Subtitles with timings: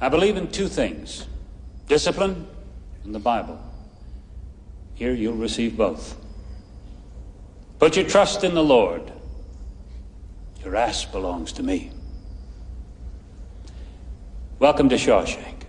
[0.00, 1.26] I believe in two things
[1.86, 2.46] discipline
[3.04, 3.60] and the Bible.
[4.94, 6.16] Here you'll receive both.
[7.78, 9.12] Put your trust in the Lord.
[10.64, 11.90] Your ass belongs to me.
[14.58, 15.64] Welcome to Shawshank.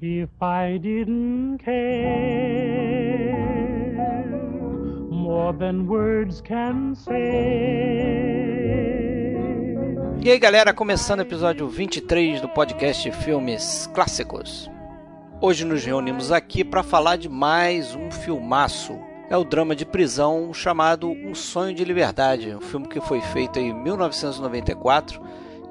[0.00, 2.89] If I didn't care
[5.52, 8.50] than words can say.
[10.22, 14.70] E aí galera, começando o episódio 23 do podcast Filmes Clássicos.
[15.40, 18.98] Hoje nos reunimos aqui para falar de mais um filmaço.
[19.30, 23.58] É o drama de prisão chamado Um Sonho de Liberdade, um filme que foi feito
[23.58, 25.22] em 1994,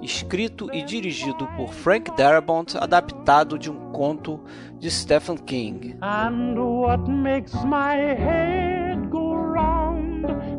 [0.02, 4.40] escrito e dirigido por Frank Darabont, adaptado de um conto
[4.80, 5.96] de Stephen King.
[6.02, 8.89] And what makes my round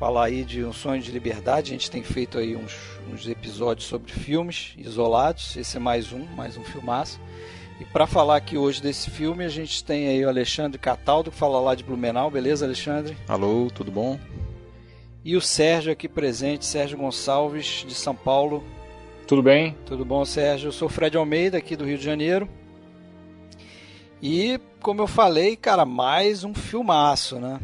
[0.00, 1.70] Falar aí de Um Sonho de Liberdade.
[1.70, 2.76] A gente tem feito aí uns,
[3.08, 5.56] uns episódios sobre filmes isolados.
[5.56, 7.20] Esse é mais um, mais um filmaço.
[7.80, 11.36] E para falar aqui hoje desse filme, a gente tem aí o Alexandre Cataldo, que
[11.36, 12.28] fala lá de Blumenau.
[12.28, 13.16] Beleza, Alexandre?
[13.28, 14.18] Alô, tudo bom?
[15.24, 18.64] E o Sérgio aqui presente, Sérgio Gonçalves, de São Paulo.
[19.24, 19.76] Tudo bem?
[19.86, 20.66] Tudo bom, Sérgio?
[20.66, 22.50] Eu sou o Fred Almeida, aqui do Rio de Janeiro.
[24.22, 27.60] E, como eu falei, cara, mais um filmaço, né?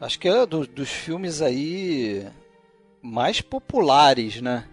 [0.00, 2.26] Acho que é do, dos filmes aí
[3.00, 4.68] mais populares, né?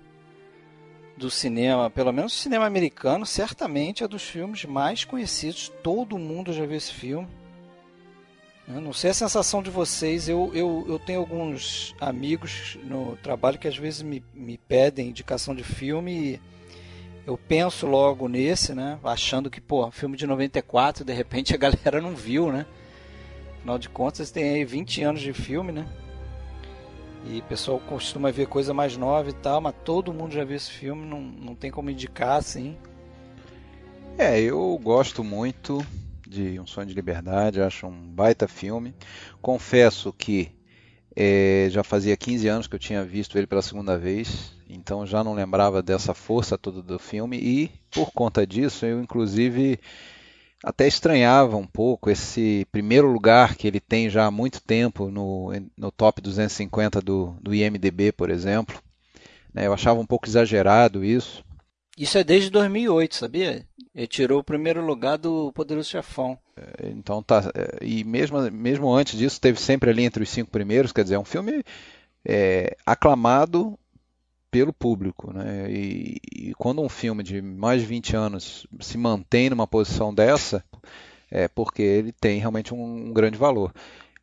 [1.16, 5.72] Do cinema, pelo menos o cinema americano, certamente é dos filmes mais conhecidos.
[5.82, 7.28] Todo mundo já viu esse filme.
[8.68, 13.60] Eu não sei a sensação de vocês, eu, eu, eu tenho alguns amigos no trabalho
[13.60, 16.40] que às vezes me, me pedem indicação de filme
[17.26, 19.00] eu penso logo nesse, né?
[19.04, 22.66] Achando que, pô, filme de 94, de repente a galera não viu, né?
[23.58, 25.88] Afinal de contas, tem aí 20 anos de filme, né?
[27.26, 30.56] E o pessoal costuma ver coisa mais nova e tal, mas todo mundo já viu
[30.56, 32.76] esse filme, não, não tem como indicar assim.
[34.18, 35.86] É, eu gosto muito
[36.28, 38.96] de Um Sonho de Liberdade, acho um baita filme.
[39.42, 40.52] Confesso que
[41.16, 45.24] é, já fazia 15 anos que eu tinha visto ele pela segunda vez, então já
[45.24, 49.80] não lembrava dessa força toda do filme e por conta disso eu inclusive
[50.64, 55.52] até estranhava um pouco esse primeiro lugar que ele tem já há muito tempo no,
[55.76, 58.80] no top 250 do, do IMDB, por exemplo.
[59.54, 61.44] Né, eu achava um pouco exagerado isso.
[61.98, 63.66] Isso é desde 2008, sabia?
[63.94, 66.38] Ele tirou o primeiro lugar do Poderoso Chefão.
[66.84, 67.52] Então tá.
[67.82, 70.94] E mesmo, mesmo antes disso, teve sempre ali entre os cinco primeiros.
[70.94, 71.64] Quer dizer, é um filme
[72.24, 73.78] é, aclamado
[74.52, 75.34] pelo público.
[75.34, 75.72] Né?
[75.72, 80.64] E, e, quando um filme de mais de 20 anos se mantém numa posição dessa,
[81.32, 83.74] é porque ele tem realmente um, um grande valor.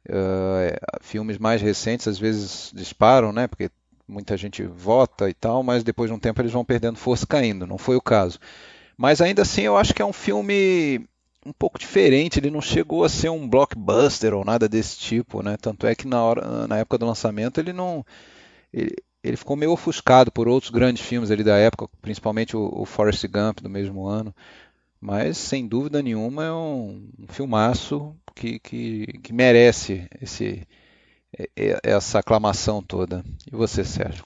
[0.09, 3.47] Uh, filmes mais recentes às vezes disparam, né?
[3.47, 3.71] porque
[4.07, 7.67] muita gente vota e tal, mas depois de um tempo eles vão perdendo força caindo.
[7.67, 8.39] Não foi o caso.
[8.97, 11.07] Mas ainda assim eu acho que é um filme
[11.47, 15.57] um pouco diferente, ele não chegou a ser um blockbuster ou nada desse tipo, né?
[15.57, 18.05] Tanto é que na, hora, na época do lançamento ele não.
[18.73, 18.95] Ele,
[19.29, 23.25] ele ficou meio ofuscado por outros grandes filmes ali da época, principalmente o, o Forrest
[23.27, 24.35] Gump do mesmo ano.
[25.01, 30.67] Mas, sem dúvida nenhuma, é um, um filmaço que, que, que merece esse,
[31.83, 33.25] essa aclamação toda.
[33.47, 34.25] E você, Sérgio?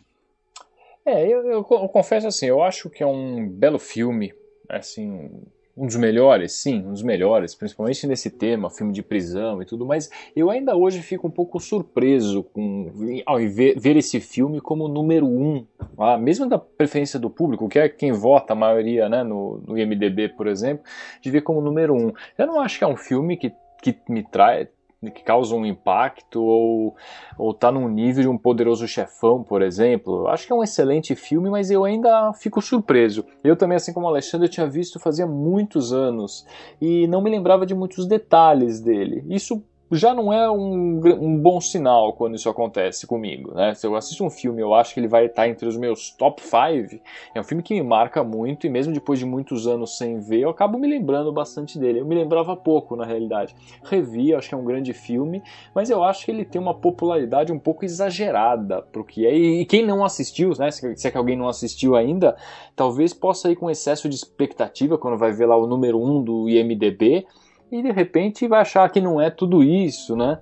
[1.05, 4.33] É, eu, eu, eu confesso assim, eu acho que é um belo filme,
[4.69, 5.43] assim,
[5.77, 9.87] um dos melhores, sim, um dos melhores, principalmente nesse tema, filme de prisão e tudo,
[9.87, 12.91] mas eu ainda hoje fico um pouco surpreso com
[13.25, 15.67] ao ver, ver esse filme como número um,
[15.99, 19.79] ah, mesmo da preferência do público, que é quem vota a maioria né, no, no
[19.79, 20.85] IMDB, por exemplo,
[21.21, 22.13] de ver como número um.
[22.37, 23.53] Eu não acho que é um filme que,
[23.83, 24.69] que me traz
[25.11, 26.97] que causa um impacto ou
[27.39, 30.29] ou tá num nível de um poderoso chefão, por exemplo.
[30.29, 33.25] Acho que é um excelente filme, mas eu ainda fico surpreso.
[33.43, 36.47] Eu também, assim como o Alexandre, eu tinha visto fazia muitos anos
[36.81, 39.25] e não me lembrava de muitos detalhes dele.
[39.29, 39.63] Isso
[39.97, 43.75] já não é um, um, bom sinal quando isso acontece comigo, né?
[43.75, 46.43] Se eu assisto um filme eu acho que ele vai estar entre os meus top
[46.43, 47.03] 5,
[47.35, 50.41] é um filme que me marca muito e mesmo depois de muitos anos sem ver,
[50.41, 52.01] eu acabo me lembrando bastante dele.
[52.01, 53.55] Eu me lembrava pouco, na realidade.
[53.85, 55.43] Revi, acho que é um grande filme,
[55.75, 59.35] mas eu acho que ele tem uma popularidade um pouco exagerada pro que é.
[59.35, 60.71] E, quem não assistiu, né?
[60.71, 62.37] Se, se é que alguém não assistiu ainda,
[62.75, 66.23] talvez possa ir com excesso de expectativa quando vai ver lá o número 1 um
[66.23, 67.27] do IMDB
[67.73, 70.39] e de repente vai achar que não é tudo isso, né?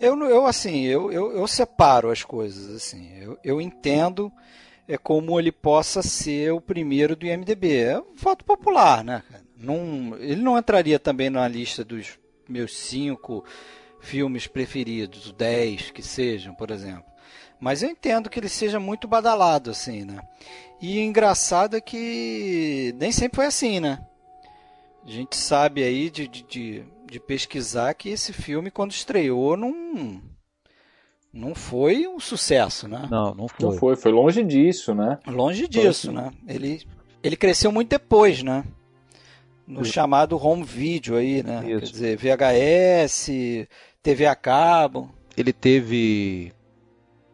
[0.00, 4.32] Eu, eu assim, eu, eu, eu separo as coisas, assim, eu, eu entendo
[4.88, 7.76] é como ele possa ser o primeiro do IMDB.
[7.76, 9.22] É um fato popular, né?
[10.20, 12.18] Ele não entraria também na lista dos
[12.48, 13.44] meus cinco
[14.00, 17.04] filmes preferidos, dez que sejam, por exemplo.
[17.58, 20.18] Mas eu entendo que ele seja muito badalado, assim, né?
[20.82, 24.04] E engraçado é que nem sempre foi assim, né?
[25.04, 30.22] A gente sabe aí de, de, de, pesquisar que esse filme, quando estreou, não,
[31.32, 33.06] não foi um sucesso, né?
[33.10, 33.66] Não, não foi.
[33.66, 35.18] Não foi, foi longe disso, né?
[35.26, 36.16] Longe disso, assim.
[36.16, 36.32] né?
[36.48, 36.82] Ele,
[37.22, 38.64] ele cresceu muito depois, né?
[39.66, 39.92] No Isso.
[39.92, 41.62] chamado home video aí, né?
[41.66, 41.80] Isso.
[41.80, 43.30] Quer dizer, VHS,
[44.02, 45.10] TV a cabo.
[45.36, 46.52] Ele teve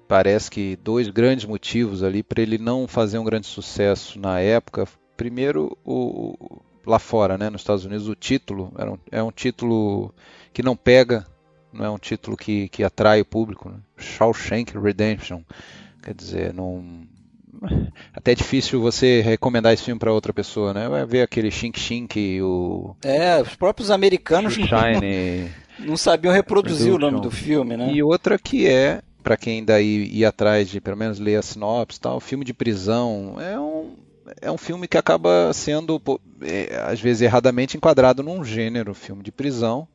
[0.09, 4.89] parece que dois grandes motivos ali para ele não fazer um grande sucesso na época.
[5.17, 10.15] Primeiro, o, lá fora, né, nos Estados Unidos, o título um, é um título
[10.53, 11.27] que não pega,
[11.73, 13.69] não é um título que, que atrai o público.
[13.69, 13.77] Né?
[13.97, 15.43] Shawshank Redemption,
[16.03, 17.07] quer dizer, não
[18.15, 20.89] até é difícil você recomendar esse filme para outra pessoa, né?
[20.89, 26.99] Vai ver aquele Shink Shink, o é, os próprios americanos não, não sabiam reproduzir o
[26.99, 27.93] nome do filme, né?
[27.93, 32.01] E outra que é para quem daí ir atrás de pelo menos ler a sinopse,
[32.01, 33.95] tal, filme de prisão é um
[34.41, 36.01] é um filme que acaba sendo,
[36.43, 39.87] é, às vezes, erradamente enquadrado num gênero, filme de prisão,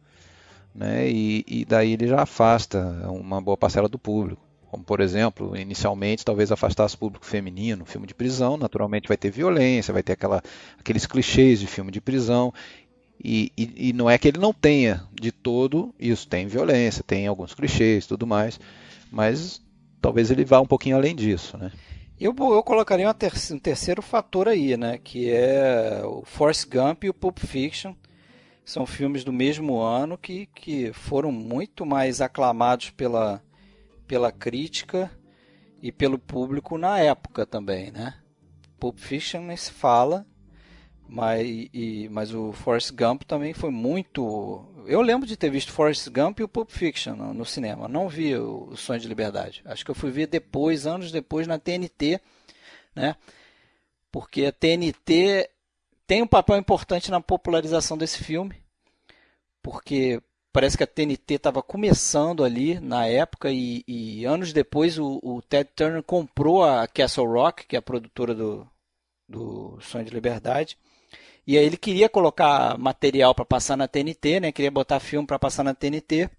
[0.74, 1.10] né?
[1.10, 2.80] E, e, daí ele já afasta
[3.10, 4.42] uma boa parcela do público.
[4.70, 7.86] Como, por exemplo, inicialmente, talvez afastasse o público feminino.
[7.86, 10.44] Filme de prisão, naturalmente, vai ter violência, vai ter aquela,
[10.78, 12.54] aqueles clichês de filme de prisão.
[13.24, 17.26] E, e, e não é que ele não tenha de todo isso, tem violência, tem
[17.28, 18.60] alguns clichês tudo mais,
[19.10, 19.62] mas
[20.02, 21.72] talvez ele vá um pouquinho além disso, né?
[22.19, 24.97] Eu, eu colocaria ter um terceiro fator aí, né?
[24.97, 27.94] Que é o Force Gump e o Pulp Fiction.
[28.63, 33.44] São filmes do mesmo ano que, que foram muito mais aclamados pela,
[34.07, 35.12] pela crítica
[35.81, 38.15] e pelo público na época também, né?
[38.79, 40.25] Pulp Fiction nem se fala,
[41.07, 44.65] mas, e, mas o Forrest Gump também foi muito.
[44.88, 47.88] Eu lembro de ter visto Forrest Gump e o Pulp Fiction no, no, cinema.
[47.88, 49.62] Não vi o, o Sonho de Liberdade.
[49.65, 52.20] Acho que eu fui ver depois, anos depois, na TNT,
[52.96, 53.15] né?
[54.12, 55.50] Porque a TNT
[56.08, 58.56] tem um papel importante na popularização desse filme,
[59.62, 60.22] porque
[60.54, 65.42] parece que a TNT estava começando ali na época e, e anos depois o, o,
[65.42, 68.65] Ted Turner comprou a Castle Rock, que é a produtora do,
[69.27, 70.77] do Sonho de Liberdade,
[71.48, 74.52] e aí ele queria colocar material para passar na TNT, né?
[74.52, 76.30] Queria botar filme para passar na TNT.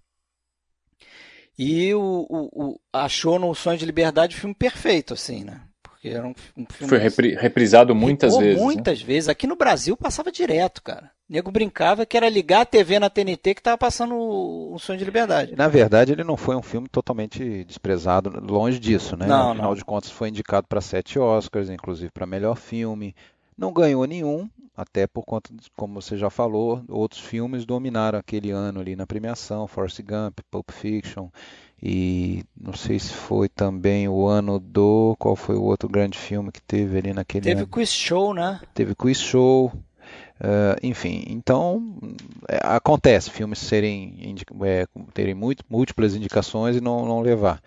[1.57, 5.61] E o, o, o, achou no Sonho de Liberdade o filme perfeito, assim, né?
[5.81, 6.89] Porque era um, um filme.
[6.89, 8.57] Foi repri, reprisado muitas vezes.
[8.57, 8.63] Né?
[8.63, 9.05] Muitas né?
[9.05, 9.29] vezes.
[9.29, 11.09] Aqui no Brasil passava direto, cara.
[11.27, 14.79] O nego brincava que era ligar a TV na TNT que estava passando o, o
[14.79, 15.55] Sonho de Liberdade.
[15.55, 19.25] Na verdade, ele não foi um filme totalmente desprezado, longe disso, né?
[19.25, 19.75] Não, Afinal não.
[19.75, 23.15] de contas, foi indicado para sete Oscars, inclusive para melhor filme.
[23.57, 24.47] Não ganhou nenhum,
[24.77, 29.67] até por conta, como você já falou, outros filmes dominaram aquele ano ali na premiação,
[29.67, 31.29] Forrest Gump, Pulp Fiction,
[31.81, 35.15] e não sei se foi também o ano do.
[35.17, 37.61] Qual foi o outro grande filme que teve ali naquele teve ano?
[37.61, 38.59] Teve Quiz Show, né?
[38.73, 39.73] Teve Quiz Show.
[40.39, 41.97] Uh, enfim, então
[42.47, 47.59] é, acontece filmes serem é, terem muito, múltiplas indicações e não, não levar.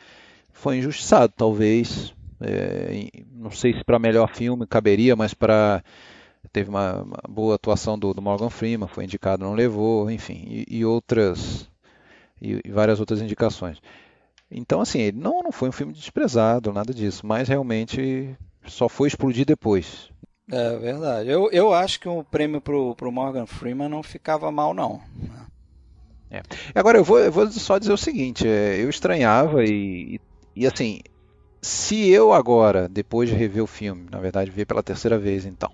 [0.52, 2.14] Foi injustiçado, talvez.
[2.40, 5.82] É, não sei se para melhor filme caberia, mas para
[6.52, 10.78] teve uma, uma, boa atuação do, do, Morgan Freeman, foi indicado, não levou, enfim, e,
[10.78, 11.68] e outras
[12.40, 13.78] e, e, várias outras indicações.
[14.50, 19.08] Então, assim, ele não, não foi um filme desprezado, nada disso, mas realmente só foi
[19.08, 20.10] explodir depois.
[20.50, 21.30] É verdade.
[21.30, 25.00] Eu, eu acho que o prêmio pro, pro Morgan Freeman não ficava mal, não.
[26.30, 26.42] É.
[26.74, 30.20] Agora, eu vou, eu vou só dizer o seguinte: é, eu estranhava e, e,
[30.56, 31.00] e, assim,
[31.60, 35.70] se eu agora, depois de rever o filme, na verdade, ver pela terceira vez, então,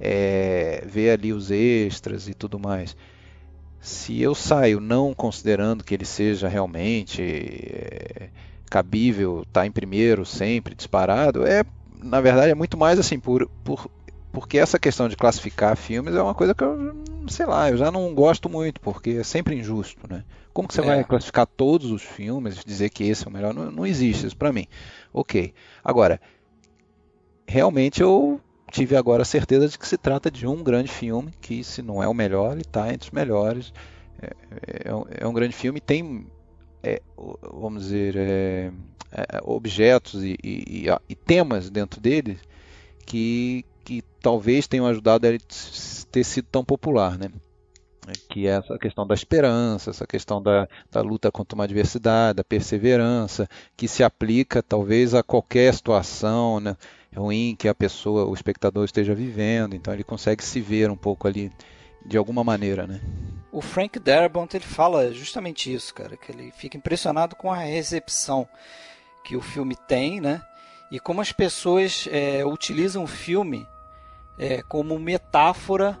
[0.00, 2.96] é, ver ali os extras e tudo mais,
[3.80, 8.28] se eu saio não considerando que ele seja realmente é,
[8.70, 11.64] cabível, tá em primeiro sempre disparado, é
[12.02, 13.90] na verdade é muito mais assim por, por
[14.30, 16.94] porque essa questão de classificar filmes é uma coisa que eu,
[17.28, 20.22] sei lá, eu já não gosto muito, porque é sempre injusto, né?
[20.52, 20.84] Como que você é.
[20.84, 23.54] vai classificar todos os filmes, dizer que esse é o melhor?
[23.54, 24.66] Não, não existe isso para mim.
[25.12, 25.52] Ok.
[25.82, 26.20] Agora,
[27.46, 31.64] realmente eu tive agora a certeza de que se trata de um grande filme, que
[31.64, 33.72] se não é o melhor, ele está entre os melhores.
[34.20, 34.26] É,
[34.66, 36.26] é, é, um grande filme, tem,
[36.82, 37.00] é,
[37.52, 38.70] vamos dizer, é,
[39.12, 42.38] é, objetos e, e, e, temas dentro dele
[43.06, 45.40] que, que talvez tenham ajudado a ele
[46.10, 47.30] ter sido tão popular, né?
[48.28, 52.44] Que é essa questão da esperança, essa questão da, da, luta contra uma adversidade, da
[52.44, 56.76] perseverança, que se aplica talvez a qualquer situação né,
[57.14, 61.26] ruim que a pessoa, o espectador esteja vivendo, então ele consegue se ver um pouco
[61.26, 61.52] ali
[62.06, 63.00] de alguma maneira, né?
[63.50, 68.48] O Frank Darabont ele fala justamente isso, cara, que ele fica impressionado com a recepção
[69.24, 70.42] que o filme tem, né?
[70.90, 73.66] E como as pessoas é, utilizam o filme
[74.38, 75.98] é, como metáfora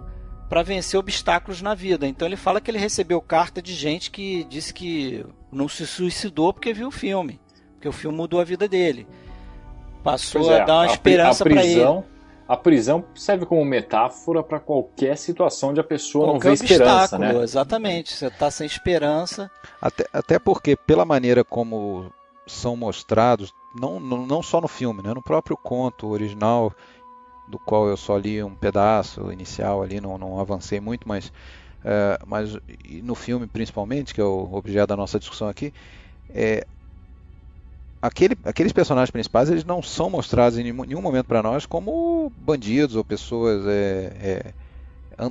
[0.48, 2.06] para vencer obstáculos na vida.
[2.06, 6.52] Então ele fala que ele recebeu carta de gente que disse que não se suicidou
[6.52, 7.40] porque viu o filme,
[7.74, 9.06] porque o filme mudou a vida dele.
[10.02, 12.04] Passou é, a dar uma a, esperança para ele.
[12.48, 17.18] A prisão serve como metáfora para qualquer situação onde a pessoa qualquer não vê esperança,
[17.18, 17.42] né?
[17.42, 18.14] Exatamente.
[18.14, 19.50] Você está sem esperança.
[19.82, 22.10] Até, até porque pela maneira como
[22.46, 25.12] são mostrados, não, não, não só no filme, né?
[25.12, 26.72] no próprio conto original
[27.48, 31.32] do qual eu só li um pedaço inicial ali, não, não avancei muito, mas,
[31.84, 32.56] é, mas
[33.02, 35.72] no filme principalmente, que é o objeto da nossa discussão aqui,
[36.30, 36.66] é,
[38.02, 42.96] aquele, aqueles personagens principais eles não são mostrados em nenhum, momento para nós como bandidos
[42.96, 44.54] ou pessoas é, é,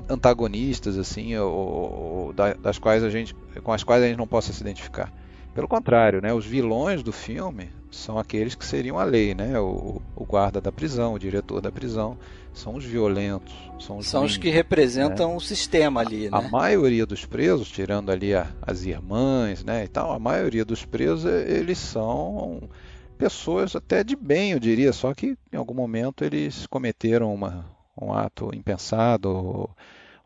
[0.10, 3.34] antagonistas assim, ou, ou, das quais a gente,
[3.64, 5.14] com as quais a gente não possa se identificar.
[5.58, 9.60] Pelo contrário, né, os vilões do filme são aqueles que seriam a lei, né?
[9.60, 12.16] O, o guarda da prisão, o diretor da prisão,
[12.54, 15.36] são os violentos, são os, são os que representam né?
[15.36, 16.38] o sistema ali, né?
[16.38, 20.86] A maioria dos presos, tirando ali a, as irmãs, né, e tal, a maioria dos
[20.86, 22.70] presos eles são
[23.18, 27.66] pessoas até de bem, eu diria, só que em algum momento eles cometeram uma,
[28.00, 29.68] um ato impensado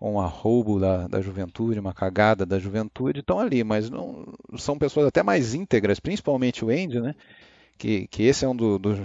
[0.01, 4.25] um arroubo da, da juventude, uma cagada da juventude, estão ali, mas não
[4.57, 7.15] são pessoas até mais íntegras, principalmente o Andy, né?
[7.77, 8.97] Que, que esse é um do, dos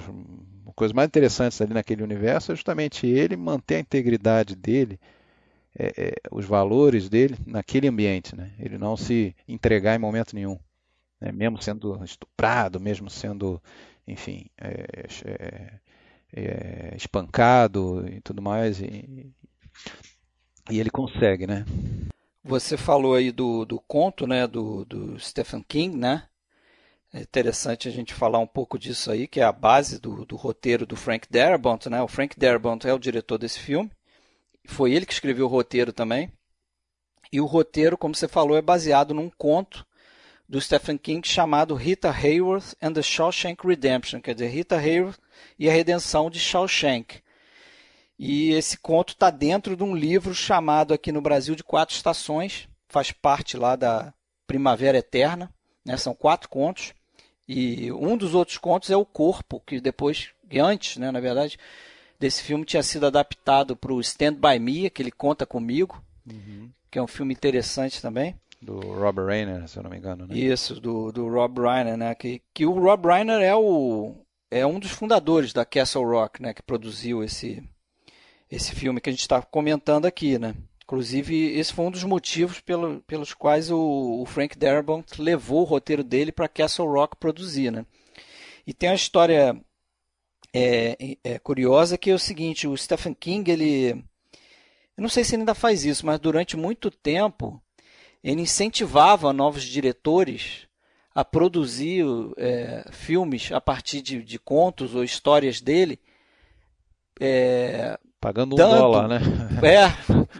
[0.74, 4.98] coisas mais interessantes ali naquele universo, é justamente ele manter a integridade dele,
[5.78, 8.52] é, é, os valores dele naquele ambiente, né?
[8.58, 10.58] Ele não se entregar em momento nenhum,
[11.20, 11.30] né?
[11.30, 13.62] mesmo sendo estuprado, mesmo sendo,
[14.06, 14.86] enfim, é,
[15.26, 15.72] é,
[16.32, 18.80] é espancado e tudo mais.
[18.80, 19.30] E,
[20.70, 21.64] e ele consegue, né?
[22.44, 26.24] Você falou aí do, do conto, né, do, do Stephen King, né?
[27.12, 30.36] É interessante a gente falar um pouco disso aí, que é a base do, do
[30.36, 32.02] roteiro do Frank Darabont, né?
[32.02, 33.90] O Frank Darabont é o diretor desse filme.
[34.64, 36.30] Foi ele que escreveu o roteiro também.
[37.32, 39.86] E o roteiro, como você falou, é baseado num conto
[40.48, 45.18] do Stephen King chamado Rita Hayworth and the Shawshank Redemption, quer dizer, Rita Hayworth
[45.58, 47.22] e a Redenção de Shawshank.
[48.18, 52.68] E esse conto está dentro de um livro chamado aqui no Brasil de Quatro Estações,
[52.88, 54.12] faz parte lá da
[54.46, 55.52] Primavera Eterna,
[55.84, 55.96] né?
[55.96, 56.94] são quatro contos.
[57.48, 61.58] E um dos outros contos é O Corpo, que depois, que antes, né, na verdade,
[62.18, 66.70] desse filme tinha sido adaptado para o Stand By Me, que ele conta comigo, uhum.
[66.90, 68.34] que é um filme interessante também.
[68.60, 70.26] Do Rob Reiner, se eu não me engano.
[70.26, 70.36] Né?
[70.36, 72.14] Isso, do, do Rob Reiner, né?
[72.14, 74.16] Que, que o Rob Reiner é, o,
[74.50, 76.52] é um dos fundadores da Castle Rock, né?
[76.52, 77.62] Que produziu esse,
[78.50, 80.54] esse filme que a gente está comentando aqui, né?
[80.84, 85.64] Inclusive, esse foi um dos motivos pelo, pelos quais o, o Frank Darabont levou o
[85.64, 87.84] roteiro dele para Castle Rock produzir, né?
[88.66, 89.60] E tem uma história
[90.52, 94.04] é, é, curiosa que é o seguinte: o Stephen King ele
[94.96, 97.62] eu não sei se ele ainda faz isso, mas durante muito tempo
[98.24, 100.66] ele incentivava novos diretores
[101.14, 102.04] a produzir
[102.38, 106.00] é, filmes a partir de, de, contos ou histórias dele.
[107.20, 109.20] É, Pagando um dando, dólar, né?
[109.62, 109.92] É,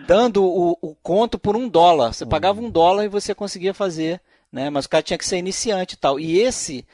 [0.07, 2.13] dando o, o, conto por um dólar.
[2.13, 4.71] Você pagava um dólar e você conseguia fazer, né?
[4.71, 6.19] Mas o cara tinha que ser iniciante e tal.
[6.19, 6.87] E esse,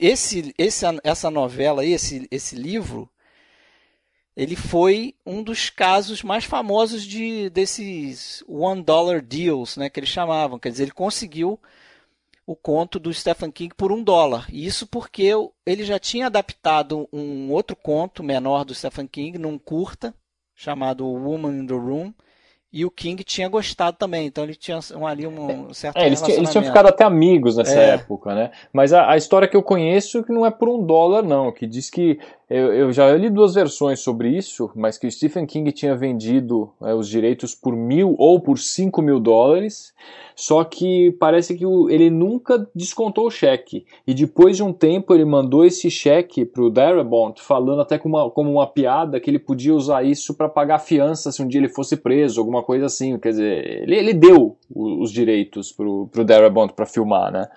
[0.00, 3.08] esse, esse essa novela, esse, esse livro,
[4.38, 10.10] ele foi um dos casos mais famosos de desses one dollar deals, né, que eles
[10.10, 10.60] chamavam.
[10.60, 11.58] Quer dizer, ele conseguiu
[12.48, 14.46] o conto do Stephen King por um dólar.
[14.50, 15.30] Isso porque
[15.66, 20.14] ele já tinha adaptado um outro conto menor do Stephen King num curta
[20.54, 22.14] chamado Woman in the Room
[22.70, 26.22] e o King tinha gostado também, então ele tinha um, ali um certo é, eles,
[26.28, 27.90] eles tinham ficado até amigos nessa é.
[27.94, 28.50] época, né?
[28.72, 31.66] Mas a, a, história que eu conheço que não é por um dólar, não, que
[31.66, 32.18] diz que
[32.50, 36.70] eu, eu já li duas versões sobre isso, mas que o Stephen King tinha vendido
[36.82, 39.92] é, os direitos por mil ou por cinco mil dólares,
[40.34, 43.84] só que parece que o, ele nunca descontou o cheque.
[44.06, 48.16] E depois de um tempo ele mandou esse cheque para o Darabont, falando até como
[48.16, 51.60] uma, como uma piada que ele podia usar isso para pagar fiança se um dia
[51.60, 53.18] ele fosse preso, alguma coisa assim.
[53.18, 57.48] Quer dizer, ele, ele deu os direitos para o Darabont para filmar, né?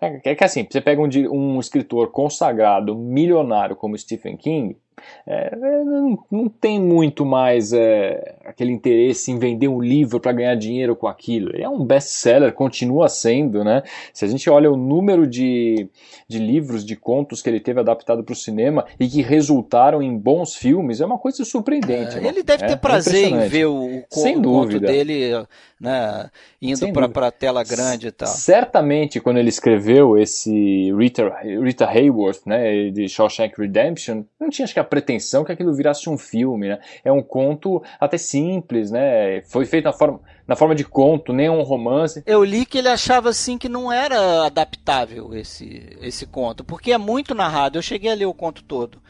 [0.00, 4.76] É, é que assim, você pega um, um escritor consagrado, milionário como Stephen King,
[5.26, 10.54] é, não, não, tem muito mais é, aquele interesse em vender um livro para ganhar
[10.54, 11.50] dinheiro com aquilo.
[11.54, 13.82] Ele é um best-seller, continua sendo, né?
[14.12, 15.88] Se a gente olha o número de,
[16.28, 20.16] de livros, de contos que ele teve adaptado para o cinema e que resultaram em
[20.16, 22.18] bons filmes, é uma coisa surpreendente.
[22.18, 25.46] É, ele deve ter é, prazer em ver o, o, Sem o conto dele
[25.80, 28.28] né, indo para a tela grande e tal.
[28.28, 34.74] Certamente, quando ele escreveu esse Rita, Rita Hayworth, né, de Shawshank Redemption, não tinha acho
[34.74, 36.78] que a pretensão que aquilo virasse um filme, né?
[37.02, 39.40] É um conto até simples, né?
[39.42, 42.22] Foi feito na forma, na forma de conto, nem um romance.
[42.26, 46.98] Eu li que ele achava assim que não era adaptável esse, esse conto, porque é
[46.98, 47.78] muito narrado.
[47.78, 49.00] Eu cheguei a ler o conto todo.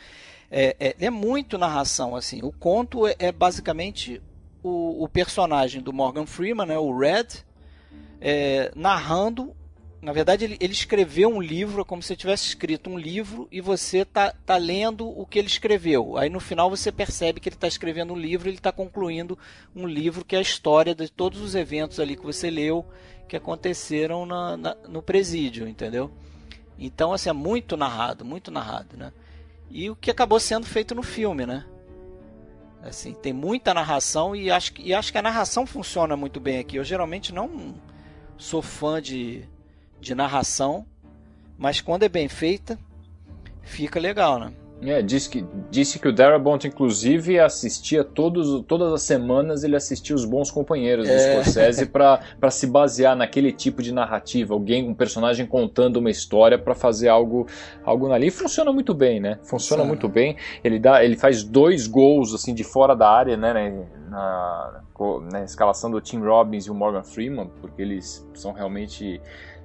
[0.51, 2.41] É, é, é muito narração, assim.
[2.43, 4.21] O conto é, é basicamente
[4.63, 7.27] o, o, personagem do Morgan Freeman, né, o Red,
[8.21, 9.55] é, narrando
[10.03, 13.61] na verdade, ele, ele escreveu um livro, é como se tivesse escrito um livro e
[13.61, 16.17] você tá, tá lendo o que ele escreveu.
[16.17, 19.39] Aí no final você percebe que ele está escrevendo um livro, ele está concluindo
[19.77, 22.87] um livro que é a história de todos os eventos ali que você leu
[23.29, 26.11] que aconteceram na, na, no presídio, entendeu?
[26.79, 29.13] Então, assim, é muito narrado, muito narrado, né?
[29.71, 31.67] E o que acabou sendo feito no filme, né?
[32.83, 36.77] Assim, tem muita narração e acho, e acho que a narração funciona muito bem aqui.
[36.77, 37.75] Eu geralmente não
[38.39, 39.47] sou fã de
[40.01, 40.87] de narração,
[41.59, 42.79] mas quando é bem feita,
[43.63, 44.53] fica legal, né?
[44.83, 50.17] É, disse que, disse que o Darabont, inclusive, assistia todos, todas as semanas, ele assistia
[50.17, 51.43] os bons companheiros do é.
[51.43, 54.55] Scorsese para se basear naquele tipo de narrativa.
[54.55, 57.47] Alguém, um personagem contando uma história para fazer algo,
[57.85, 58.29] algo ali.
[58.29, 59.39] E funciona muito bem, né?
[59.43, 59.89] Funciona Sim.
[59.89, 60.37] muito bem.
[60.65, 63.87] Ele, dá, ele faz dois gols assim de fora da área, né?
[64.09, 64.81] Na,
[65.31, 69.21] na escalação do Tim Robbins e o Morgan Freeman, porque eles são realmente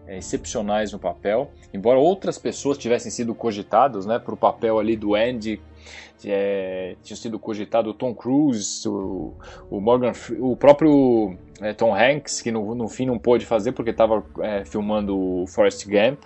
[0.07, 4.95] é, excepcionais no papel, embora outras pessoas tivessem sido cogitadas né, para o papel ali
[4.95, 5.61] do Andy,
[6.23, 9.33] é, tinha sido cogitado o Tom Cruise, o,
[9.69, 13.91] o Morgan, o próprio é, Tom Hanks, que no, no fim não pôde fazer porque
[13.91, 16.23] estava é, filmando o Forrest Gump.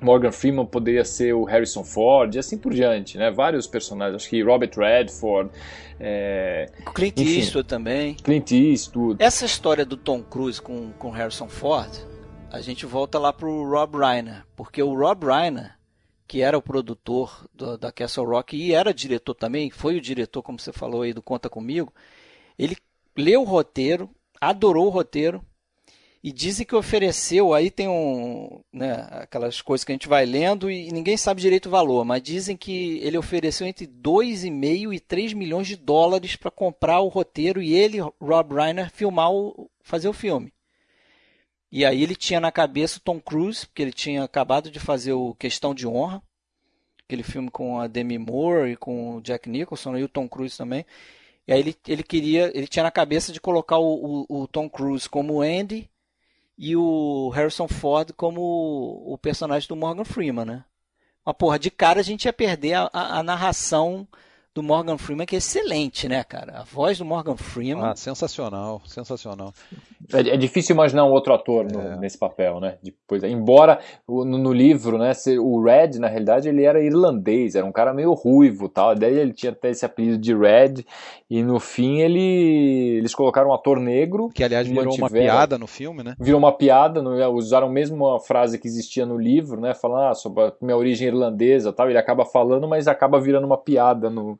[0.00, 3.30] Morgan Freeman poderia ser o Harrison Ford e assim por diante, né?
[3.30, 5.50] Vários personagens, acho que Robert Redford,
[5.98, 6.66] é...
[6.94, 8.14] Clint enfim, Eastwood também.
[8.14, 9.22] Clint Eastwood.
[9.22, 11.90] Essa história do Tom Cruise com, com Harrison Ford
[12.54, 15.76] a gente volta lá pro Rob Reiner, porque o Rob Reiner,
[16.24, 20.40] que era o produtor do, da Castle Rock e era diretor também, foi o diretor,
[20.40, 21.92] como você falou aí, do Conta Comigo,
[22.56, 22.76] ele
[23.16, 24.08] leu o roteiro,
[24.40, 25.44] adorou o roteiro
[26.22, 30.70] e dizem que ofereceu, aí tem um, né, aquelas coisas que a gente vai lendo
[30.70, 35.32] e ninguém sabe direito o valor, mas dizem que ele ofereceu entre 2,5 e 3
[35.32, 40.12] milhões de dólares para comprar o roteiro e ele, Rob Reiner, filmar o, fazer o
[40.12, 40.54] filme.
[41.74, 45.12] E aí ele tinha na cabeça o Tom Cruise, porque ele tinha acabado de fazer
[45.12, 46.22] o Questão de Honra,
[47.04, 50.56] aquele filme com a Demi Moore e com o Jack Nicholson e o Tom Cruise
[50.56, 50.86] também.
[51.48, 54.70] E aí ele, ele queria, ele tinha na cabeça de colocar o, o, o Tom
[54.70, 55.90] Cruise como Andy
[56.56, 58.40] e o Harrison Ford como
[59.04, 60.64] o, personagem do Morgan Freeman, né?
[61.26, 64.06] Mas porra, de cara a gente ia perder a, a, a narração
[64.54, 66.60] do Morgan Freeman, que é excelente, né, cara?
[66.60, 67.84] A voz do Morgan Freeman.
[67.84, 69.52] Ah, sensacional, sensacional.
[70.12, 71.96] É, é difícil imaginar um outro ator no, é.
[71.96, 72.76] nesse papel, né?
[72.80, 77.72] Depois, embora no, no, livro, né, o Red, na realidade, ele era irlandês, era um
[77.72, 78.94] cara meio ruivo tal.
[78.94, 80.84] Daí ele tinha até esse apelido de Red,
[81.28, 84.30] e no fim ele eles colocaram um ator negro.
[84.32, 86.14] Que aliás virou uma piada no filme, né?
[86.20, 89.74] Virou uma piada, usaram mesmo a frase que existia no livro, né?
[89.74, 91.88] Falando ah, sobre a minha origem irlandesa tal.
[91.88, 94.38] Ele acaba falando, mas acaba virando uma piada no,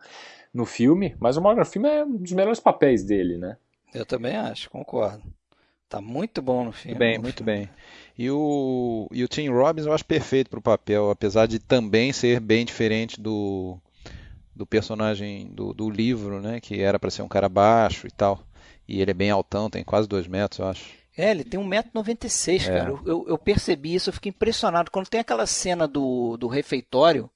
[0.53, 1.17] no filme.
[1.19, 3.57] Mas o Morgan Freeman é um dos melhores papéis dele, né?
[3.93, 5.23] Eu também acho, concordo.
[5.89, 6.99] Tá muito bom no filme.
[6.99, 7.71] Muito bem, muito bem.
[8.19, 12.13] E o, e o Tim Robbins eu acho perfeito para o papel, apesar de também
[12.13, 13.79] ser bem diferente do,
[14.55, 16.61] do personagem do, do livro, né?
[16.61, 18.45] Que era para ser um cara baixo e tal.
[18.89, 20.85] E ele é bem altão, tem quase dois metros, eu acho.
[21.17, 22.79] É, ele tem 1,96m, é.
[22.79, 22.91] cara.
[22.91, 24.91] Eu, eu, eu, percebi isso, eu fiquei impressionado.
[24.91, 27.31] Quando tem aquela cena do, do refeitório,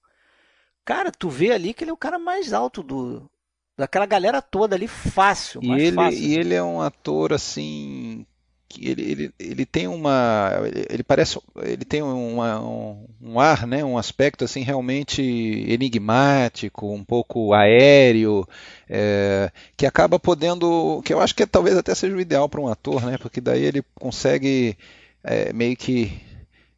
[0.89, 3.31] cara, tu vê ali que ele é o cara mais alto do
[3.77, 5.61] daquela galera toda ali, fácil.
[5.63, 6.41] E, ele, fácil, e assim.
[6.41, 8.25] ele é um ator, assim,
[8.81, 10.51] ele, ele, ele tem uma
[10.89, 17.03] ele parece ele tem uma, um, um, ar né um aspecto assim realmente enigmático um
[17.03, 18.47] pouco aéreo
[18.89, 22.69] é, que acaba podendo que eu acho que talvez até seja o ideal para um
[22.69, 24.77] ator né porque daí ele consegue
[25.25, 26.21] é, meio que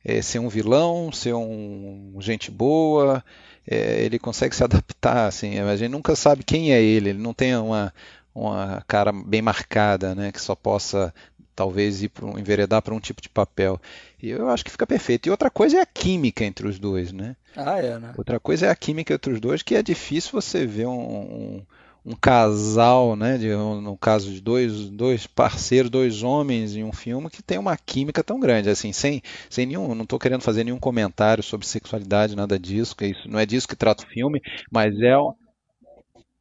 [0.05, 3.23] é, ser um vilão ser um gente boa
[3.67, 7.35] é, ele consegue se adaptar assim a gente nunca sabe quem é ele ele não
[7.35, 7.93] tem uma
[8.35, 11.13] uma cara bem marcada, né, que só possa
[11.55, 13.81] talvez ir um, enveredar para um tipo de papel.
[14.23, 15.27] E eu acho que fica perfeito.
[15.27, 17.37] E outra coisa é a química entre os dois, né?
[17.55, 18.15] Ah, é, né?
[18.17, 21.63] Outra coisa é a química entre os dois, que é difícil você ver um, um,
[22.05, 23.37] um casal, né?
[23.39, 27.77] De, no caso de dois, dois parceiros, dois homens em um filme que tem uma
[27.77, 32.37] química tão grande, assim, sem, sem nenhum, não estou querendo fazer nenhum comentário sobre sexualidade,
[32.37, 35.15] nada disso, que isso não é disso que trata o filme, mas é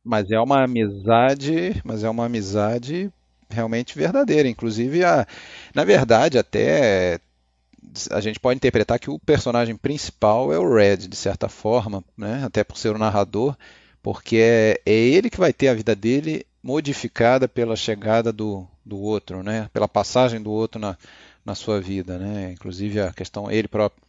[0.04, 3.12] mas é uma amizade, mas é uma amizade
[3.50, 4.48] realmente verdadeira.
[4.48, 5.28] Inclusive, a,
[5.76, 7.19] na verdade, até
[8.12, 12.43] a gente pode interpretar que o personagem principal é o Red, de certa forma, né?
[12.43, 13.56] até por ser o narrador,
[14.01, 18.99] porque é, é ele que vai ter a vida dele modificada pela chegada do, do
[18.99, 19.69] outro, né?
[19.73, 20.97] pela passagem do outro na,
[21.45, 22.17] na sua vida.
[22.17, 22.51] Né?
[22.51, 24.01] Inclusive a questão, ele próprio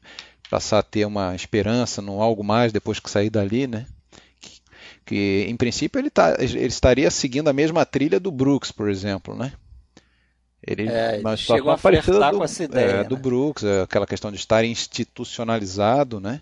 [0.51, 3.87] passar a ter uma esperança no algo mais depois que sair dali, né?
[5.11, 9.35] que em princípio ele, tá, ele estaria seguindo a mesma trilha do Brooks, por exemplo,
[9.35, 9.53] né?
[10.65, 12.85] Ele, é, mas chegou a flertar do, com essa ideia.
[12.85, 13.05] É, né?
[13.05, 16.41] Do Brooks, é, aquela questão de estar institucionalizado, né?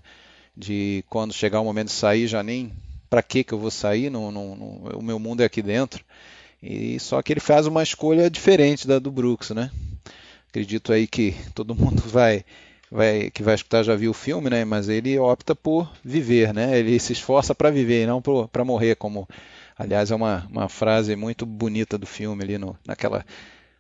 [0.55, 2.73] De quando chegar o momento de sair, já nem
[3.09, 6.05] para que que eu vou sair, o meu mundo é aqui dentro.
[6.63, 9.71] E só que ele faz uma escolha diferente da do Brooks, né?
[10.49, 12.45] Acredito aí que todo mundo vai
[12.91, 14.65] vai, que vai escutar já viu o filme, né?
[14.65, 16.79] Mas ele opta por viver, né?
[16.79, 19.29] Ele se esforça para viver e não para morrer, como
[19.77, 23.25] aliás é uma, uma frase muito bonita do filme ali no, naquela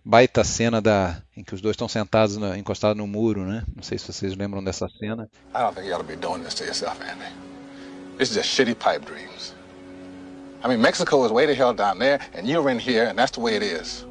[0.04, 3.64] baita cena da em que os dois estão sentados encostados no muro, né?
[3.74, 5.28] Não sei se vocês lembram dessa cena.
[5.54, 7.57] I don't think you ought to be doing this to yourself, Andy.
[8.18, 9.54] This is just shitty pipe dreams.
[10.62, 13.30] I mean, Mexico is way the hell down there, and you're in here, and that's
[13.30, 14.04] the way it is.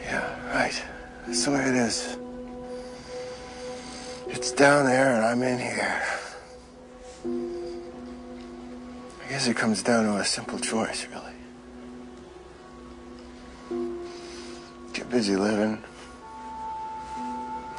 [0.00, 0.80] Yeah, right.
[1.26, 2.16] That's the way it is.
[4.28, 6.02] It's down there and I'm in here.
[9.24, 11.32] I guess it comes down to a simple choice, really.
[14.92, 15.82] Get busy living,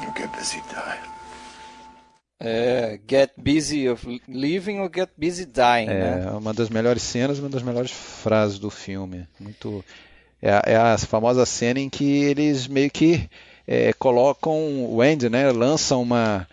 [0.01, 1.14] or get busy dying.
[2.45, 5.89] É, get busy of living or get busy dying.
[5.89, 6.31] É né?
[6.31, 9.27] uma das melhores cenas, uma das melhores frases do filme.
[9.39, 9.83] Muito
[10.41, 13.27] é, é a famosa cena em que eles meio que
[13.67, 16.47] é, colocam o Andy, né, lança uma,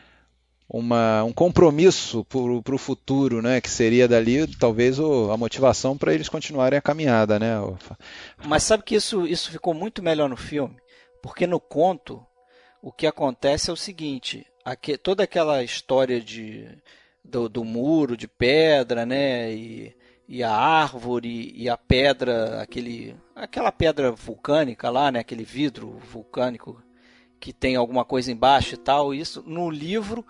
[0.69, 6.15] uma, um compromisso para o futuro, né, que seria dali talvez o, a motivação para
[6.15, 7.53] eles continuarem a caminhada, né?
[8.47, 10.77] Mas sabe que isso, isso ficou muito melhor no filme,
[11.23, 12.25] porque no conto
[12.81, 14.47] o que acontece é o seguinte:
[15.03, 16.69] toda aquela história de,
[17.25, 19.97] do, do muro de pedra, né, e,
[20.29, 26.83] e a árvore e a pedra, aquele, aquela pedra vulcânica lá, né, aquele vidro vulcânico
[27.41, 29.13] que tem alguma coisa embaixo e tal.
[29.13, 30.25] Isso no livro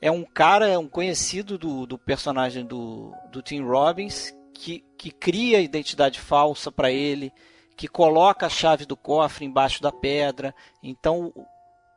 [0.00, 5.10] é um cara, é um conhecido do, do personagem do, do Tim Robbins que, que
[5.10, 7.32] cria identidade falsa para ele,
[7.76, 10.54] que coloca a chave do cofre embaixo da pedra.
[10.82, 11.32] Então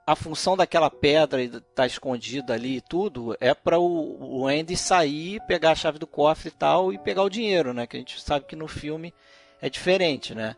[0.07, 5.39] a função daquela pedra tá escondida ali e tudo é para o, o Andy sair,
[5.45, 7.85] pegar a chave do cofre e tal e pegar o dinheiro, né?
[7.85, 9.13] Que a gente sabe que no filme
[9.61, 10.55] é diferente, né?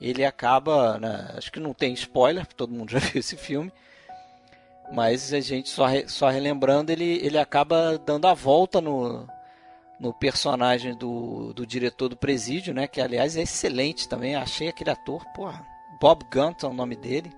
[0.00, 3.72] ele acaba, né, acho que não tem spoiler, todo mundo já viu esse filme,
[4.92, 9.26] mas a gente só, só relembrando, ele, ele acaba dando a volta no,
[9.98, 12.86] no personagem do, do diretor do presídio, né?
[12.86, 14.36] Que aliás é excelente também.
[14.36, 15.66] Achei aquele ator, porra,
[16.00, 17.32] Bob Gunt é o nome dele.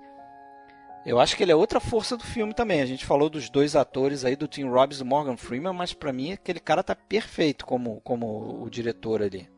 [1.08, 2.82] Eu acho que ele é outra força do filme também.
[2.82, 5.94] A gente falou dos dois atores aí, do Tim Robbins e do Morgan Freeman, mas
[5.94, 9.48] para mim aquele cara tá perfeito como, como o diretor ali.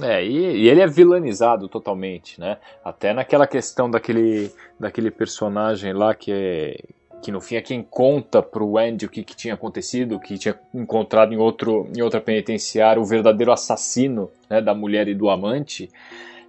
[0.00, 2.56] É, e, e, ele é vilanizado totalmente, né?
[2.82, 6.76] Até naquela questão daquele, daquele personagem lá que é,
[7.20, 10.58] que no fim é quem conta pro Andy o que, que tinha acontecido, que tinha
[10.72, 15.90] encontrado em, outro, em outra penitenciária o verdadeiro assassino né, da mulher e do amante.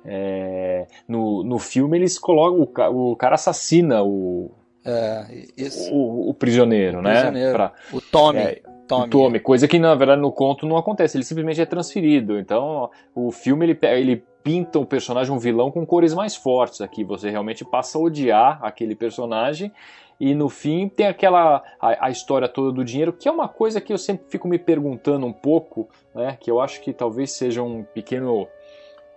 [0.04, 4.52] É, no, no filme eles colocam o, o cara assassina o,
[4.84, 5.46] é,
[5.92, 7.14] o, o, prisioneiro, o né?
[7.14, 7.54] Prisioneiro.
[7.54, 8.40] Pra, o Tommy.
[8.40, 9.10] É, Tommy.
[9.10, 12.40] Tommy, coisa que na verdade no conto não acontece, ele simplesmente é transferido.
[12.40, 17.04] Então o filme ele, ele pinta o personagem, um vilão, com cores mais fortes aqui.
[17.04, 19.72] Você realmente passa a odiar aquele personagem.
[20.20, 23.82] E no fim tem aquela a, a, história toda do dinheiro, que é uma coisa
[23.82, 26.38] que eu sempre fico me perguntando um pouco, né?
[26.40, 28.48] Que eu acho que talvez seja um pequeno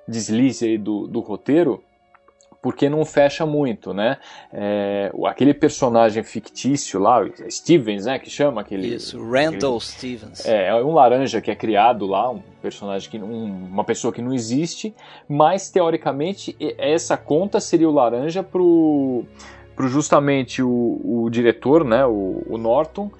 [0.06, 1.82] deslize aí do, do roteiro,
[2.64, 4.16] porque não fecha muito, né?
[4.50, 8.94] É, aquele personagem fictício lá, Stevens, né, que chama aquele...
[8.94, 10.46] Isso, Randall aquele, Stevens.
[10.46, 14.22] É, é um laranja que é criado lá, um personagem que um, uma pessoa que
[14.22, 14.94] não existe,
[15.28, 19.26] mas teoricamente essa conta seria o laranja pro,
[19.76, 23.10] pro justamente o, o diretor, né, o, o Norton,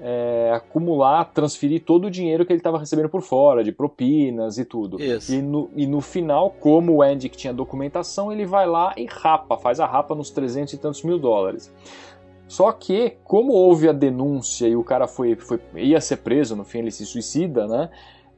[0.00, 4.64] é, acumular, transferir todo o dinheiro que ele estava recebendo por fora, de propinas e
[4.64, 5.00] tudo.
[5.00, 5.32] Isso.
[5.34, 9.06] E no, e no final, como o Andy que tinha documentação, ele vai lá e
[9.06, 11.72] rapa, faz a rapa nos 300 e tantos mil dólares.
[12.48, 16.64] Só que, como houve a denúncia e o cara foi, foi ia ser preso, no
[16.64, 17.90] fim ele se suicida, né?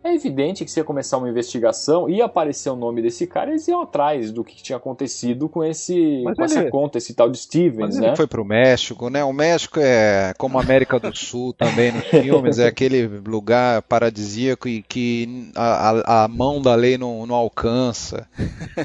[0.04, 3.68] É evidente que se ia começar uma investigação e aparecer o nome desse cara, eles
[3.68, 7.38] iam atrás do que tinha acontecido com esse com ele, essa conta, esse tal de
[7.38, 8.08] Stevens, mas né?
[8.08, 9.22] Ele foi pro México, né?
[9.22, 14.68] O México é como a América do Sul também nos filmes, é aquele lugar paradisíaco
[14.68, 18.26] e que a, a, a mão da lei não, não alcança.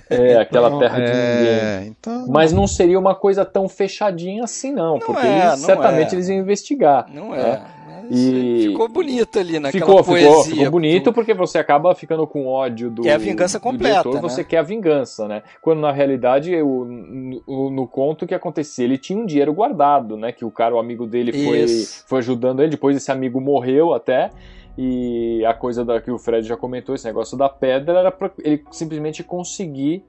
[0.10, 1.96] É, aquela então, terra de é, ninguém.
[2.00, 2.28] Então...
[2.28, 6.16] Mas não seria uma coisa tão fechadinha assim, não, não porque é, eles, certamente é.
[6.16, 7.08] eles iam investigar.
[7.12, 7.66] Não né?
[8.10, 10.30] E ficou bonito ali naquela ficou, poesia.
[10.30, 13.02] Ficou, ficou bonito porque você acaba ficando com ódio do.
[13.02, 14.04] Que é a vingança completa.
[14.04, 14.22] Diretor, né?
[14.22, 15.44] Você quer a vingança, né?
[15.62, 20.16] Quando na realidade, eu, no, no conto o que acontecia, ele tinha um dinheiro guardado,
[20.16, 20.32] né?
[20.32, 21.68] Que o cara, o amigo dele, foi,
[22.06, 22.72] foi ajudando ele.
[22.72, 24.30] Depois esse amigo morreu até.
[24.78, 28.32] E a coisa da, que o Fred já comentou, esse negócio da pedra, era para
[28.44, 30.06] ele simplesmente conseguir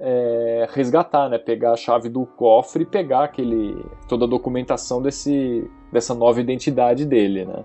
[0.00, 1.38] é, resgatar, né?
[1.38, 7.04] Pegar a chave do cofre e pegar aquele toda a documentação desse, dessa nova identidade
[7.04, 7.64] dele, né?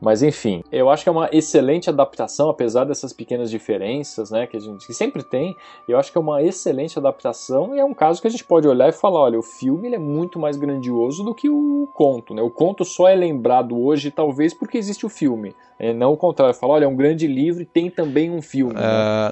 [0.00, 4.56] Mas enfim, eu acho que é uma excelente adaptação, apesar dessas pequenas diferenças, né, que
[4.56, 5.56] a gente que sempre tem.
[5.88, 8.68] Eu acho que é uma excelente adaptação e é um caso que a gente pode
[8.68, 12.42] olhar e falar, olha, o filme é muito mais grandioso do que o conto, né?
[12.42, 16.54] O conto só é lembrado hoje talvez porque existe o filme, é, não o contrário.
[16.54, 18.74] Falar, olha, é um grande livro e tem também um filme.
[18.74, 18.80] Né?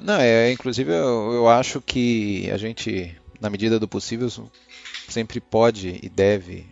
[0.02, 4.28] Não, é, inclusive eu, eu acho que a gente, na medida do possível,
[5.08, 6.66] sempre pode e deve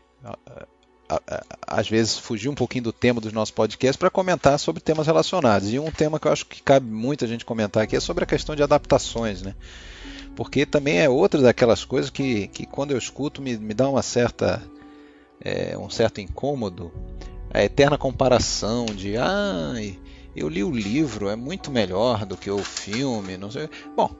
[1.66, 5.72] às vezes fugir um pouquinho do tema dos nossos podcasts para comentar sobre temas relacionados.
[5.72, 8.24] E um tema que eu acho que cabe muito a gente comentar aqui é sobre
[8.24, 9.54] a questão de adaptações, né?
[10.34, 14.02] Porque também é outra daquelas coisas que, que quando eu escuto me, me dá uma
[14.02, 14.62] certa
[15.40, 16.92] é, um certo incômodo,
[17.52, 19.74] a eterna comparação de ah,
[20.34, 23.68] eu li o livro, é muito melhor do que o filme, não sei.
[23.94, 24.10] Bom,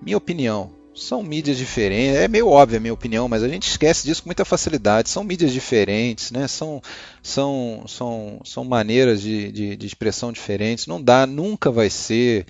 [0.00, 2.16] minha opinião, são mídias diferentes.
[2.16, 5.08] É meio óbvio a minha opinião, mas a gente esquece disso com muita facilidade.
[5.08, 6.46] São mídias diferentes, né?
[6.46, 6.82] são,
[7.22, 10.86] são, são, são maneiras de, de, de expressão diferentes.
[10.86, 12.46] Não dá, nunca vai ser.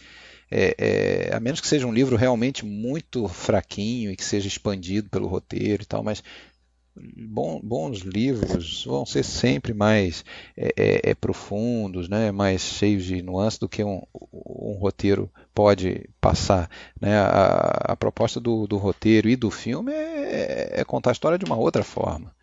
[0.50, 0.74] É,
[1.30, 5.26] é, a menos que seja um livro realmente muito fraquinho e que seja expandido pelo
[5.26, 6.22] roteiro e tal, mas
[6.94, 10.22] Bom, bons livros vão ser sempre mais
[10.54, 16.08] é, é, é, profundos, né, mais cheios de nuances do que um, um roteiro pode
[16.20, 16.68] passar.
[17.00, 17.18] Né?
[17.18, 21.44] A, a proposta do, do, roteiro e do filme é, é, contar a história de
[21.44, 22.34] uma outra forma.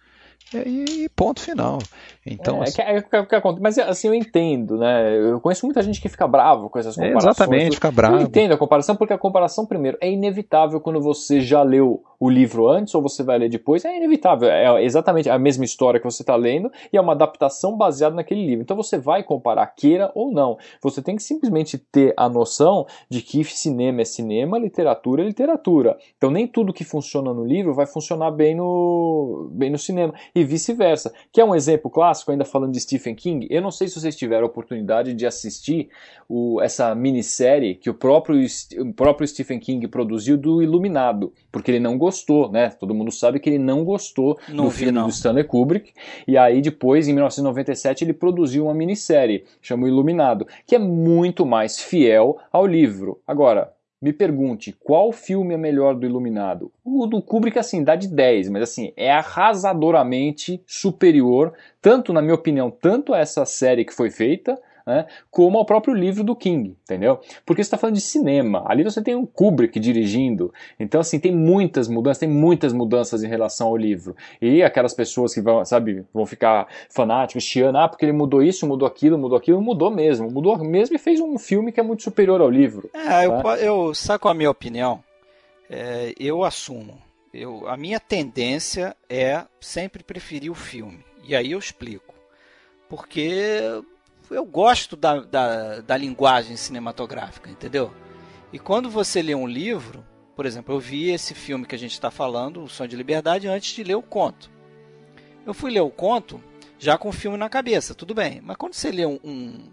[0.54, 1.80] E, ponto final.
[2.26, 5.16] Então, é, assim, é, é, é, mas assim, eu entendo, né?
[5.18, 7.36] Eu conheço muita gente que fica bravo com essas é, comparações.
[7.36, 8.16] exatamente, fica bravo.
[8.18, 12.30] Eu entendo a comparação, porque a comparação, primeiro, é inevitável quando você já leu o
[12.30, 14.50] livro antes ou você vai ler depois, é inevitável.
[14.50, 18.46] É exatamente a mesma história que você está lendo e é uma adaptação baseada naquele
[18.46, 18.62] livro.
[18.62, 20.58] Então você vai comparar, queira ou não.
[20.82, 25.98] Você tem que simplesmente ter a noção de que cinema é cinema, literatura é literatura.
[26.18, 30.39] Então nem tudo que funciona no livro vai funcionar bem no, bem no cinema e
[30.44, 31.14] vice-versa.
[31.32, 33.48] Que é um exemplo clássico, ainda falando de Stephen King.
[33.50, 35.90] Eu não sei se vocês tiveram a oportunidade de assistir
[36.28, 38.40] o, essa minissérie que o próprio,
[38.78, 42.70] o próprio Stephen King produziu do Iluminado, porque ele não gostou gostou, né?
[42.70, 45.04] Todo mundo sabe que ele não gostou Não do vi, filme não.
[45.06, 45.94] do Stanley Kubrick.
[46.28, 51.80] E aí depois, em 1997, ele produziu uma minissérie, chamou Iluminado, que é muito mais
[51.80, 53.20] fiel ao livro.
[53.26, 56.72] Agora, me pergunte, qual filme é melhor do Iluminado?
[56.84, 62.36] O do Kubrick, assim, dá de 10, mas assim, é arrasadoramente superior, tanto, na minha
[62.36, 64.58] opinião, tanto a essa série que foi feita,
[64.90, 67.20] né, como ao próprio livro do King, entendeu?
[67.46, 71.32] Porque você está falando de cinema, ali você tem um Kubrick dirigindo, então assim, tem
[71.34, 76.04] muitas mudanças, tem muitas mudanças em relação ao livro, e aquelas pessoas que vão, sabe,
[76.14, 80.30] vão ficar fanáticos, chiando, ah, porque ele mudou isso, mudou aquilo, mudou aquilo, mudou mesmo,
[80.30, 82.90] mudou mesmo e fez um filme que é muito superior ao livro.
[82.94, 83.42] É, eu, Tá.
[83.42, 85.04] po- eu saco a minha opinião.
[85.70, 86.98] É, eu assumo.
[87.32, 91.00] Eu, a minha tendência é sempre preferir o filme.
[91.24, 92.16] E aí eu explico.
[92.90, 93.62] Porque
[94.36, 97.94] eu gosto da, da, da linguagem cinematográfica, entendeu?
[98.52, 101.92] E quando você lê um livro, por exemplo, eu vi esse filme que a gente
[101.92, 104.50] está falando, O Sonho de Liberdade, antes de ler o conto.
[105.46, 106.42] Eu fui ler o conto
[106.78, 108.42] já com o filme na cabeça, tudo bem.
[108.42, 109.70] Mas quando você lê um, um,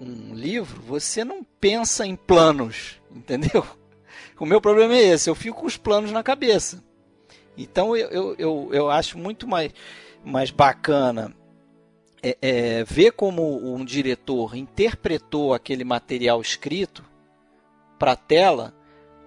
[0.00, 3.64] um livro, você não pensa em planos, entendeu?
[4.38, 6.82] O meu problema é esse, eu fico com os planos na cabeça.
[7.56, 9.72] Então eu, eu, eu, eu acho muito mais,
[10.24, 11.34] mais bacana
[12.22, 17.04] é, é, ver como um diretor interpretou aquele material escrito
[17.98, 18.74] para a tela,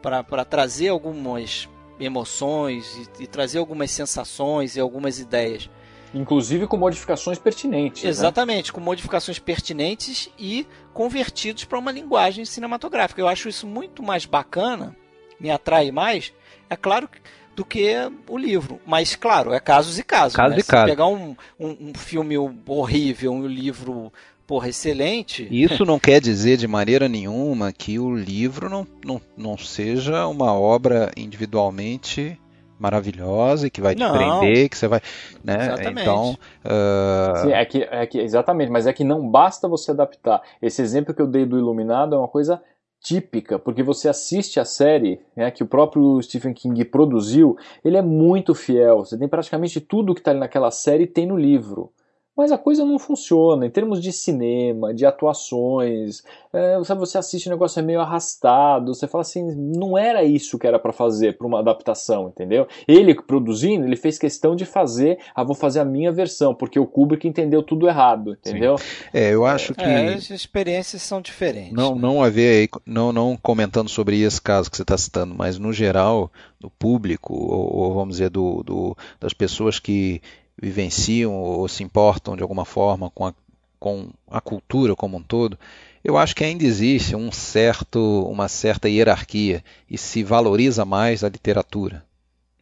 [0.01, 5.69] para trazer algumas emoções e, e trazer algumas sensações e algumas ideias.
[6.13, 8.03] Inclusive com modificações pertinentes.
[8.03, 8.09] né?
[8.09, 13.21] Exatamente, com modificações pertinentes e convertidos para uma linguagem cinematográfica.
[13.21, 14.95] Eu acho isso muito mais bacana,
[15.39, 16.33] me atrai mais,
[16.69, 17.09] é claro,
[17.55, 17.93] do que
[18.27, 18.79] o livro.
[18.85, 20.35] Mas, claro, é casos e casos.
[20.35, 20.59] Caso né?
[20.59, 20.85] e Se caso.
[20.85, 24.11] pegar um, um, um filme horrível, um livro
[24.51, 25.47] porra, excelente.
[25.49, 30.53] Isso não quer dizer de maneira nenhuma que o livro não, não, não seja uma
[30.53, 32.37] obra individualmente
[32.77, 34.11] maravilhosa e que vai te Não.
[34.11, 34.99] prender, que você vai.
[35.43, 35.67] Né?
[35.67, 36.01] Exatamente.
[36.01, 40.41] Então, ah, Sim, é que, é que, exatamente, mas é que não basta você adaptar.
[40.59, 42.61] Esse exemplo que eu dei do Iluminado é uma coisa
[43.01, 48.01] típica, porque você assiste a série né, que o próprio Stephen King produziu, ele é
[48.01, 48.99] muito fiel.
[48.99, 51.91] Você tem praticamente tudo que está naquela série tem no livro.
[52.35, 56.23] Mas a coisa não funciona em termos de cinema, de atuações.
[56.53, 58.93] É, sabe, você assiste o negócio é meio arrastado.
[58.93, 62.67] Você fala assim, não era isso que era para fazer para uma adaptação, entendeu?
[62.87, 66.87] Ele produzindo, ele fez questão de fazer, ah, vou fazer a minha versão, porque o
[66.87, 68.75] Kubrick entendeu tudo errado, entendeu?
[69.13, 69.83] é, eu acho que.
[69.83, 71.73] É, as experiências são diferentes.
[71.73, 75.59] Não, não haver aí, não, não comentando sobre esse caso que você está citando, mas
[75.59, 80.21] no geral, do público, ou, ou vamos dizer, do, do- das pessoas que
[80.61, 83.33] vivenciam ou se importam de alguma forma com a,
[83.79, 85.57] com a cultura como um todo,
[86.03, 91.29] eu acho que ainda existe um certo, uma certa hierarquia e se valoriza mais a
[91.29, 92.05] literatura.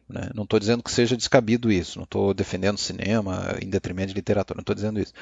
[0.08, 0.30] né?
[0.34, 4.56] Não estou dizendo que seja descabido isso, não estou defendendo cinema em detrimento de literatura,
[4.56, 5.12] não estou dizendo isso.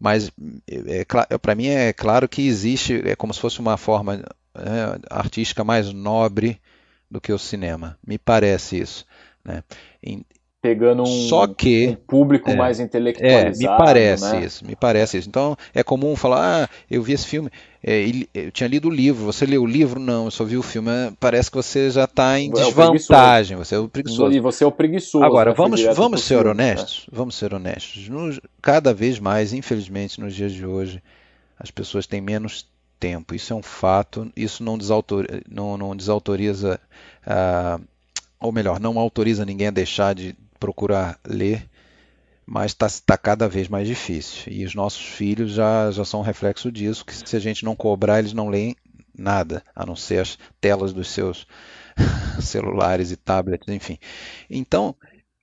[0.00, 0.30] Mas
[0.68, 4.22] é, para mim é claro que existe, é como se fosse uma forma
[4.54, 6.60] é, artística mais nobre
[7.10, 7.98] do que o cinema.
[8.06, 9.06] Me parece isso.
[9.44, 9.62] Né?
[10.66, 13.58] Pegando um, Só que- um público é, mais É, intelectualizado.
[13.58, 14.44] me parece né?
[14.44, 15.28] isso, me parece isso.
[15.28, 17.48] Então é comum falar, ah, eu vi esse filme,
[17.80, 20.00] é, e- eu tinha lido o livro, você leu o livro?
[20.00, 20.90] Não, eu só vi o filme.
[20.90, 24.32] É, Parece que você já está em É desvantagem, você é o preguiçoso.
[24.34, 25.24] E você é o preguiçoso.
[25.24, 25.56] Agora, né?
[25.56, 28.08] Vamos, vamos ser filme, honestos, vamos ser honestos.
[28.08, 31.00] Nos- cada vez mais, infelizmente, nos dias de hoje,
[31.56, 32.66] as pessoas têm menos
[32.98, 33.36] tempo.
[33.36, 34.28] Isso é um fato.
[34.36, 36.80] Isso não, desautor, não, não desautoriza,
[37.24, 37.78] ah,
[38.40, 41.68] ou melhor, não autoriza ninguém a deixar de procurar ler,
[42.46, 44.52] mas está cada vez mais difícil.
[44.52, 47.76] E os nossos filhos já, já são um reflexo disso, que se a gente não
[47.76, 48.76] cobrar, eles não leem
[49.16, 51.46] nada, a não ser as telas dos seus
[52.40, 53.98] celulares e tablets, enfim.
[54.48, 54.94] Então,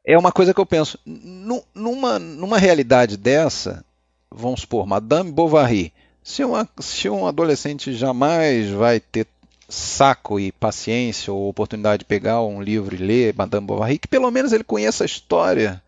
[0.06, 3.84] é uma coisa que eu penso, nu- numa, numa realidade dessa,
[4.32, 9.28] vamos supor, Madame Bovary, se, uma, se um adolescente jamais vai ter
[9.74, 14.30] saco e paciência ou oportunidade de pegar um livro e ler Madame Bovary, que pelo
[14.30, 15.82] menos ele conheça a história,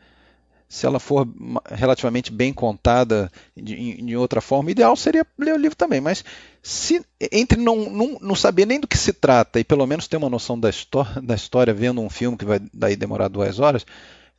[0.67, 1.27] se ela for
[1.71, 6.25] relativamente bem contada de, de outra forma, ideal seria ler o livro também, mas
[6.63, 10.17] se entre não, não, não saber nem do que se trata e pelo menos ter
[10.17, 13.85] uma noção da, histó da história vendo um filme que vai daí demorar duas horas,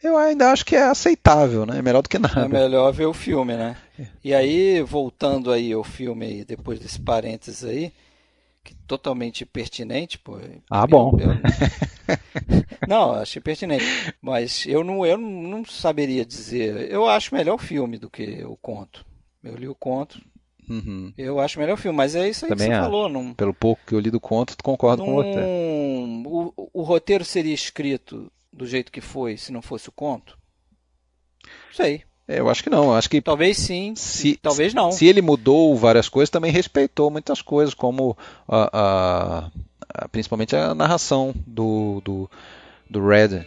[0.02, 1.78] eu ainda acho que é aceitável, né?
[1.78, 2.48] É melhor do que É nada.
[2.48, 3.76] melhor ver o filme, né?
[4.22, 7.92] E aí, voltando aí ao filme depois desse parênteses aí,
[8.86, 10.38] totalmente pertinente, pô.
[10.70, 11.12] Ah, eu- bom.
[11.18, 11.28] eu-
[12.86, 13.84] Não, achei pertinente.
[14.20, 16.90] Mas eu não, eu não saberia dizer.
[16.90, 19.04] Eu acho melhor o filme do que o conto.
[19.42, 20.20] Eu li o conto,
[20.68, 21.12] Uhum.
[21.16, 22.84] eu acho melhor o filme, mas é isso aí Também que você acho.
[22.90, 23.08] falou.
[23.08, 25.34] Não, Pelo pouco que eu li do conto, concordo com você.
[25.40, 30.36] não, o, o roteiro seria escrito do jeito que foi se não fosse o conto?
[31.72, 32.02] Sei.
[32.28, 32.84] É, eu acho que não.
[32.86, 34.90] Eu acho que Talvez sim, se, talvez não.
[34.90, 38.16] se ele mudou várias coisas, também respeitou muitas coisas, como
[38.48, 39.50] a, a-
[39.94, 42.30] a- principalmente a narração do, do,
[42.90, 43.28] do Red.
[43.28, 43.44] né?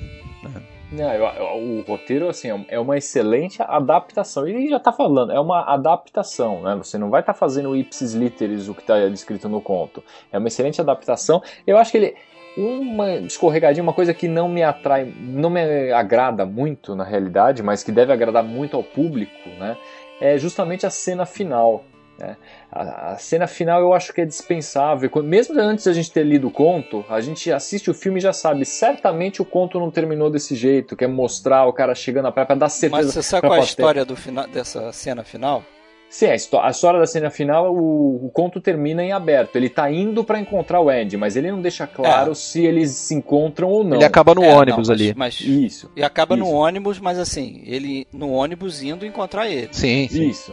[0.91, 4.47] Não, eu- eu- o roteiro assim é- é uma excelente adaptação.
[4.47, 6.75] Ele já está falando, é uma adaptação, né?
[6.77, 10.03] Você não vai estar fazendo ipsis literis o que está descrito no conto.
[10.31, 11.43] É uma excelente adaptação.
[11.67, 12.15] Eu acho que ele
[12.57, 17.83] uma escorregadinha, uma coisa que não me atrai, não me agrada muito na realidade, mas
[17.83, 19.77] que deve agradar muito ao público, né?
[20.19, 21.83] É justamente a cena final.
[22.17, 22.35] né?
[22.71, 25.09] A, a cena final eu acho que é dispensável.
[25.23, 28.33] Mesmo antes da gente ter lido o conto, a gente assiste o filme e já
[28.33, 32.45] sabe, certamente o conto não terminou desse jeito, quer mostrar o cara chegando na praia
[32.47, 33.01] pra dar certeza.
[33.03, 35.63] Mas você sabe qual é a história do final, dessa cena final?
[36.09, 39.55] Sim, a, histó- a história da cena final, o, o conto termina em aberto.
[39.55, 42.35] Ele tá indo pra encontrar o Andy, mas ele não deixa claro É.
[42.35, 43.97] se eles se encontram ou não.
[43.97, 45.13] Ele acaba no É, não, ônibus mas- ali.
[45.15, 46.53] Mas, Isso, e acaba no Isso.
[46.53, 49.69] ônibus, mas assim, ele no ônibus indo encontrar ele.
[49.71, 50.27] Sim, sim.
[50.29, 50.51] isso.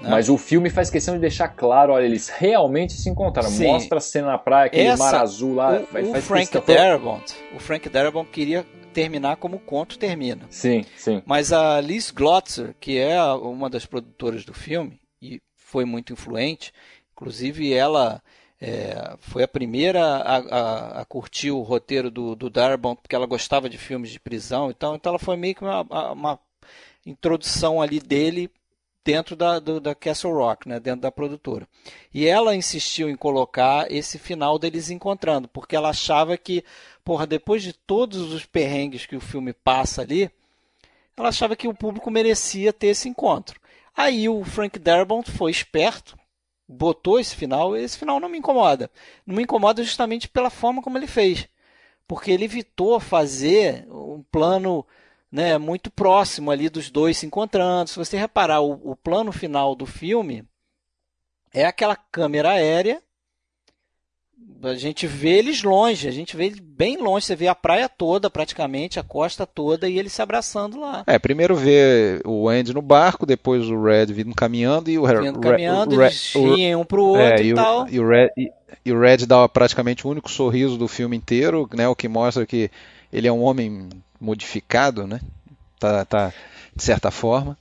[0.00, 0.08] né?
[0.10, 3.48] Mas o filme faz questão de deixar claro, olha, eles realmente se encontraram.
[3.48, 3.68] Sim.
[3.68, 5.76] Mostra a cena na praia, aquele Essa- mar azul lá.
[5.80, 8.66] o, faz- o Frank questão- Darabont, o Frank Darabont queria
[8.96, 10.46] terminar como o conto termina.
[10.48, 11.22] Sim, sim.
[11.26, 16.72] Mas a Liz Glotzer, que é uma das produtoras do filme e foi muito influente,
[17.12, 18.22] inclusive ela
[18.58, 23.26] é, foi a primeira a, a- a curtir o roteiro do, do Darabont porque ela
[23.26, 25.82] gostava de filmes de prisão e tal, então ela foi meio que uma,
[26.12, 26.38] uma
[27.04, 28.50] introdução ali dele
[29.06, 31.68] dentro da, do- da Castle Rock, né, dentro da produtora.
[32.12, 36.64] E ela insistiu em colocar esse final deles encontrando, porque ela achava que,
[37.04, 40.28] porra, depois de todos os perrengues que o filme passa ali,
[41.16, 43.60] ela achava que o público merecia ter esse encontro.
[43.96, 46.18] Aí o Frank Darabont foi esperto,
[46.68, 48.90] botou esse final, e esse final não me incomoda.
[49.24, 51.48] Não me incomoda justamente pela forma como ele fez.
[52.08, 54.84] Porque ele evitou fazer um plano
[55.30, 57.90] né, muito próximo ali dos dois se encontrando.
[57.90, 60.44] Se você reparar, o, o plano final do filme
[61.52, 63.00] é aquela câmera aérea.
[64.62, 67.26] A gente vê eles longe, a gente vê ele bem longe.
[67.26, 71.04] Você vê a praia toda, praticamente, a costa toda, e eles se abraçando lá.
[71.06, 75.22] É, primeiro vê o Andy no barco, depois o Red vindo caminhando e o Red.
[75.22, 77.84] Vindo caminhando, o eles o- riem um pro outro é, e, e, tal.
[77.84, 78.50] o, e, o Red, e,
[78.84, 81.88] e o Red dá praticamente o único sorriso do filme inteiro, né?
[81.88, 82.70] O que mostra que
[83.12, 83.88] ele é um homem
[84.20, 85.20] modificado, né?
[85.78, 86.32] Tá, tá
[86.74, 87.56] de certa forma.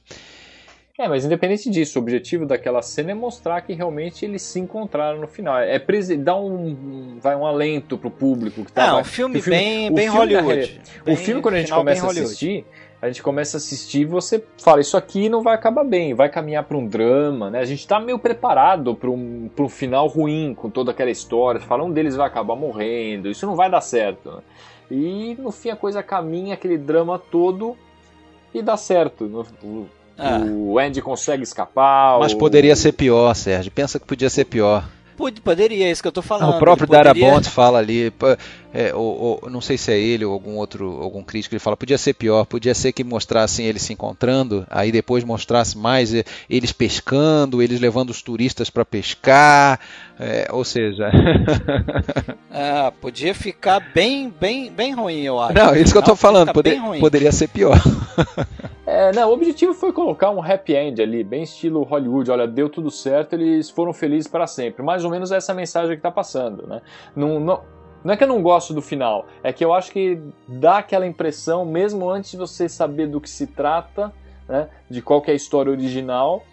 [0.97, 5.20] É, mas independente disso, o objetivo daquela cena é mostrar que realmente eles se encontraram
[5.20, 5.60] no final.
[5.60, 5.78] É
[6.18, 9.89] dar um, vai um alento pro público que tá Não, um filme, o filme- bem,
[9.89, 10.82] o bem filme, Hollywood.
[11.03, 12.66] Bem- o filme, quando a gente final começa a assistir,
[13.01, 16.30] a gente começa a assistir e você fala, isso aqui não vai acabar bem, vai
[16.30, 17.60] caminhar para um drama, né?
[17.60, 21.60] A gente tá meio preparado para um, pra um final ruim com toda aquela história.
[21.60, 24.32] Você fala, um deles vai acabar morrendo, isso não vai dar certo.
[24.32, 24.41] né?
[24.89, 27.75] E no fim a coisa caminha, aquele drama todo,
[28.53, 29.25] e dá certo.
[29.25, 30.39] No- o, Ah.
[30.39, 32.19] o Andy consegue escapar.
[32.19, 33.71] Mas o- poderia ser pior, Sérgio.
[33.71, 34.88] Pensa que podia ser pior.
[35.18, 36.55] Pod- Poderia, é isso que eu tô falando.
[36.55, 38.11] o próprio poderia- Darabont fala ali,
[38.74, 41.78] é, ou- ou- não sei se é ele ou algum outro, algum crítico, ele fala,
[41.78, 46.24] podia ser pior, podia ser que mostrassem eles se encontrando, aí depois mostrasse mais eh,
[46.49, 49.80] eles pescando, eles levando os turistas para pescar,
[50.20, 51.09] é, ou seja,
[52.51, 55.53] Ah, podia ficar bem, bem, bem ruim, eu acho.
[55.53, 57.78] não, isso que eu tô Não, falando, poder- poderia ser pior.
[58.86, 62.29] É, não, o objetivo foi colocar um happy end ali, bem estilo Hollywood.
[62.29, 64.83] Olha, deu tudo certo, eles foram felizes para sempre.
[64.83, 66.81] Mais ou menos essa mensagem que tá passando, né?
[67.15, 67.61] Não, não,
[68.03, 71.07] não é que eu não gosto do final, é que eu acho que dá aquela
[71.07, 74.13] impressão, mesmo antes de você saber do que se trata,
[74.47, 74.69] né?
[74.88, 76.43] De qual é a história original,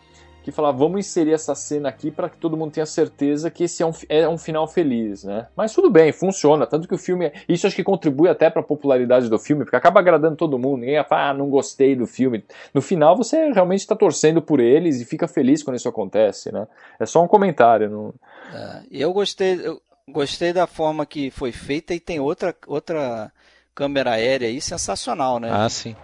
[0.43, 3.83] que falar, vamos inserir essa cena aqui para que todo mundo tenha certeza que esse
[3.83, 5.47] é um, é um final feliz, né?
[5.57, 8.65] Mas tudo bem, funciona, tanto que o filme, isso acho que contribui até para a
[8.65, 12.07] popularidade do filme, porque acaba agradando todo mundo, ninguém vai falar, ah, não gostei do
[12.07, 12.45] filme.
[12.75, 16.67] No final você realmente está torcendo por eles e fica feliz quando isso acontece, né?
[16.99, 18.15] É só um comentário, não...
[18.53, 23.33] É, e eu gostei, eu gostei da forma que foi feita e tem outra, outra
[23.75, 25.51] câmera aérea aí sensacional, né?
[25.53, 25.97] Ah, sim,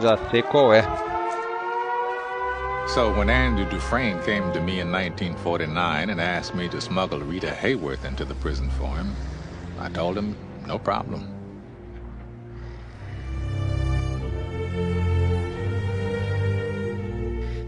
[0.00, 1.13] já sei qual é.
[2.86, 7.48] So when Andrew Dufresne came to me in 1949 and asked me to smuggle Rita
[7.48, 9.14] Hayworth into the prison for him,
[9.80, 11.34] I told him no problem.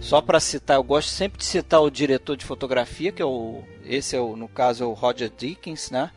[0.01, 3.65] Só para citar, eu gosto sempre de citar o diretor de fotografia, que é o
[3.85, 6.13] esse é o, no caso é o Roger Dickens, né?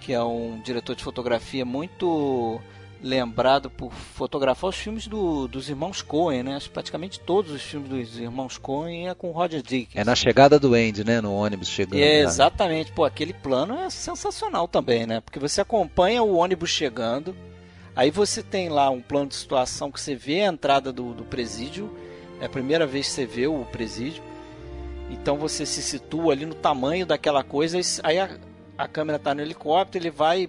[0.00, 2.60] Que é um diretor de fotografia muito
[3.02, 6.58] lembrado por fotografar os filmes do, dos irmãos Coen, né?
[6.72, 9.94] Praticamente todos os filmes dos irmãos Coen é com Roger Dickens.
[9.94, 12.00] É na chegada do Andy, né, no ônibus chegando.
[12.00, 15.20] É, exatamente, pô, aquele plano é sensacional também, né?
[15.20, 17.34] Porque você acompanha o ônibus chegando,
[17.96, 21.24] Aí você tem lá um plano de situação que você vê a entrada do, do
[21.24, 21.90] presídio,
[22.38, 24.22] é a primeira vez que você vê o presídio.
[25.10, 28.36] Então você se situa ali no tamanho daquela coisa, aí a,
[28.76, 30.46] a câmera está no helicóptero, ele vai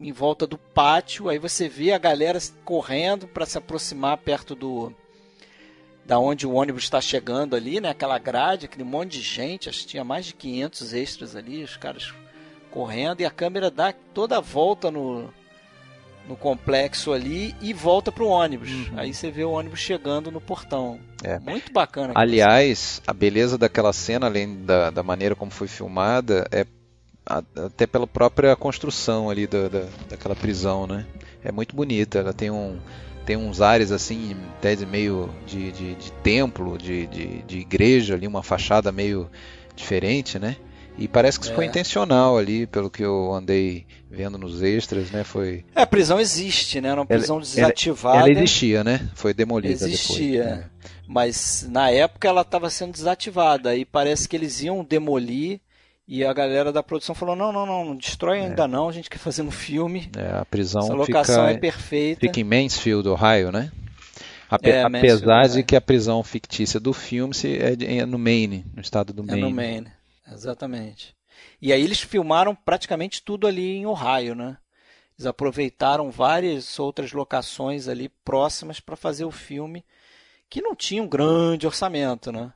[0.00, 4.92] em volta do pátio, aí você vê a galera correndo para se aproximar perto do
[6.04, 7.88] da onde o ônibus está chegando ali, né?
[7.88, 11.78] Aquela grade, aquele monte de gente, acho que tinha mais de 500 extras ali, os
[11.78, 12.12] caras
[12.70, 15.32] correndo e a câmera dá toda a volta no
[16.28, 18.70] no complexo ali e volta pro ônibus.
[18.70, 18.94] Uhum.
[18.96, 20.98] Aí você vê o ônibus chegando no portão.
[21.22, 21.38] É.
[21.38, 22.12] Muito bacana.
[22.16, 26.64] Aliás, a beleza daquela cena, além da, da maneira como foi filmada, é
[27.26, 31.06] até pela própria construção ali da, da, daquela prisão, né?
[31.42, 32.18] É muito bonita.
[32.18, 32.78] Ela tem um
[33.24, 38.26] tem uns ares assim, até meio de, de, de templo, de, de, de igreja ali,
[38.26, 39.30] uma fachada meio
[39.74, 40.56] diferente, né?
[40.96, 41.56] E parece que isso é.
[41.56, 45.24] foi intencional ali, pelo que eu andei vendo nos extras, né?
[45.24, 45.64] Foi.
[45.74, 46.90] É, a prisão existe, né?
[46.90, 48.18] Era uma prisão ela, desativada.
[48.18, 49.08] Ela, ela, existia, né?
[49.14, 50.20] Foi demolida existia, depois.
[50.20, 50.70] Existia.
[51.06, 53.74] Mas na época ela estava sendo desativada.
[53.74, 55.60] E parece que eles iam demolir.
[56.06, 58.42] E a galera da produção falou: não, não, não, não destrói é.
[58.42, 60.10] ainda não, a gente quer fazer um filme.
[60.16, 62.20] É, a prisão Essa locação fica, é perfeita.
[62.20, 63.72] Fica em Mansfield, Ohio, né?
[64.50, 68.66] Ape é, apesar Mansfield, de que a prisão fictícia do filme é, é no Maine,
[68.74, 69.40] no estado do Maine.
[69.40, 69.90] É no Maine,
[70.30, 71.14] exatamente.
[71.60, 74.58] E aí eles filmaram praticamente tudo ali em Ohio, né?
[75.16, 79.84] Eles aproveitaram várias outras locações ali próximas para fazer o filme,
[80.50, 82.52] que não tinha um grande orçamento, né?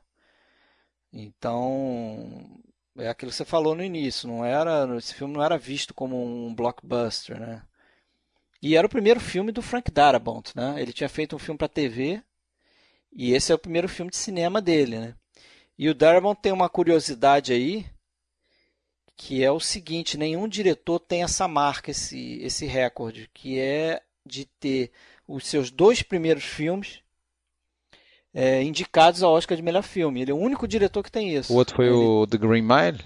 [1.11, 2.58] Então,
[2.99, 6.21] é aquilo que você falou no início, não era, esse filme não era visto como
[6.23, 7.63] um blockbuster, né?
[8.61, 10.81] E era o primeiro filme do Frank Darabont, né?
[10.81, 12.21] Ele tinha feito um filme para TV
[13.11, 15.15] e esse é o primeiro filme de cinema dele, né?
[15.77, 17.85] E o Darabont tem uma curiosidade aí,
[19.15, 24.45] que é o seguinte: nenhum diretor tem essa marca, esse, esse recorde, que é de
[24.45, 24.91] ter
[25.27, 27.01] os seus dois primeiros filmes
[28.39, 30.21] é, indicados ao Oscar de melhor filme.
[30.21, 31.51] Ele é o único diretor que tem isso.
[31.51, 31.95] O outro foi Ele...
[31.95, 32.99] o The Green Mile?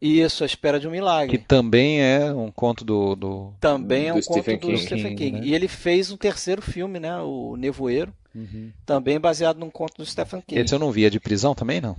[0.00, 1.36] Isso, A Espera de um Milagre.
[1.36, 3.14] Que também é um conto do.
[3.14, 4.78] do também é um conto Stephen do King.
[4.78, 5.40] Stephen King.
[5.40, 5.46] Né?
[5.46, 7.18] E ele fez um terceiro filme, né?
[7.18, 8.14] O Nevoeiro.
[8.34, 8.70] Uhum.
[8.86, 10.60] Também baseado num conto do Stephen King.
[10.60, 11.96] Esse eu não via de prisão também, não?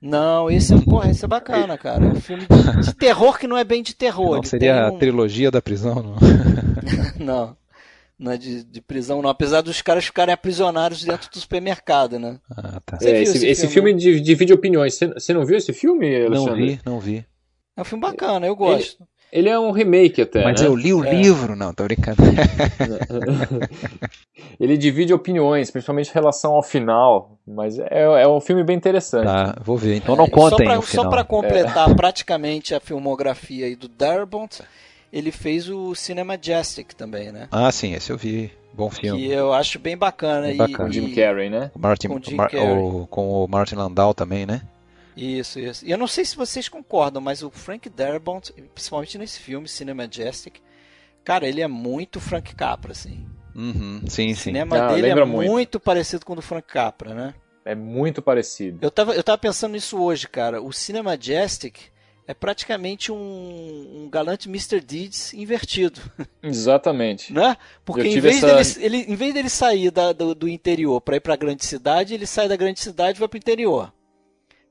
[0.00, 2.04] Não, esse é, porra, esse é bacana, cara.
[2.04, 4.36] É um filme de, de terror que não é bem de terror.
[4.36, 4.96] Não seria um...
[4.96, 6.16] a trilogia da prisão, não?
[7.24, 7.56] não.
[8.22, 9.28] Não é de, de, prisão, não.
[9.28, 12.38] Apesar dos caras ficarem aprisionados dentro do supermercado, né?
[12.56, 12.96] Ah, tá.
[13.02, 14.96] É, esse, esse, filme, filme divide opiniões.
[14.96, 16.36] Você, não viu esse filme, Alexandre?
[16.36, 17.26] Não vi, não vi.
[17.76, 19.02] É um filme bacana, eu gosto.
[19.32, 20.44] Ele, ele é um remake até.
[20.44, 20.68] Mas né?
[20.68, 21.12] eu li o é.
[21.12, 22.22] livro, não, tô brincando.
[24.60, 27.40] ele divide opiniões, principalmente em relação ao final.
[27.44, 29.24] Mas é, é um filme bem interessante.
[29.24, 29.96] Tá, vou ver.
[29.96, 31.94] Então não é, contem só pra, Só para completar é.
[31.96, 34.62] praticamente a filmografia aí do Darabont,
[35.12, 37.48] ele fez o Cinema Majestic também, né?
[37.50, 38.50] Ah, sim, esse eu vi.
[38.72, 39.20] Bom filme.
[39.20, 40.46] Que eu acho bem bacana.
[40.46, 40.78] Bem bacana.
[40.78, 41.70] Com o Jim Carrey, né?
[41.78, 42.60] Martin, com, Jim Carrey.
[42.60, 44.62] O, com o Martin Landau também, né?
[45.14, 45.84] Isso, isso.
[45.84, 50.04] E eu não sei se vocês concordam, mas o Frank Darabont, principalmente nesse filme, Cinema
[50.04, 50.60] Majestic,
[51.22, 53.26] cara, ele é muito Frank Capra, assim.
[53.54, 54.32] Uhum, sim, sim.
[54.32, 55.50] O cinema ah, dele é muito.
[55.50, 55.80] muito.
[55.80, 57.34] parecido com o do Frank Capra, né?
[57.66, 58.78] É muito parecido.
[58.80, 60.62] Eu tava, eu tava pensando nisso hoje, cara.
[60.62, 61.91] O Cinema Majestic
[62.32, 64.80] é praticamente um, um galante Mr.
[64.80, 66.00] Deeds invertido.
[66.42, 67.32] Exatamente.
[67.32, 67.56] né?
[67.84, 68.80] Porque em vez, essa...
[68.80, 71.64] dele, ele, em vez dele sair da, do, do interior para ir para a grande
[71.64, 73.92] cidade, ele sai da grande cidade e vai para o interior.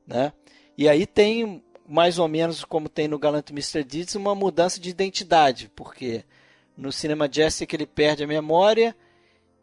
[0.05, 0.33] Né?
[0.77, 3.83] E aí tem mais ou menos como tem no Galante Mr.
[3.83, 6.23] Deeds uma mudança de identidade, porque
[6.75, 8.95] no Cinema Jessica ele perde a memória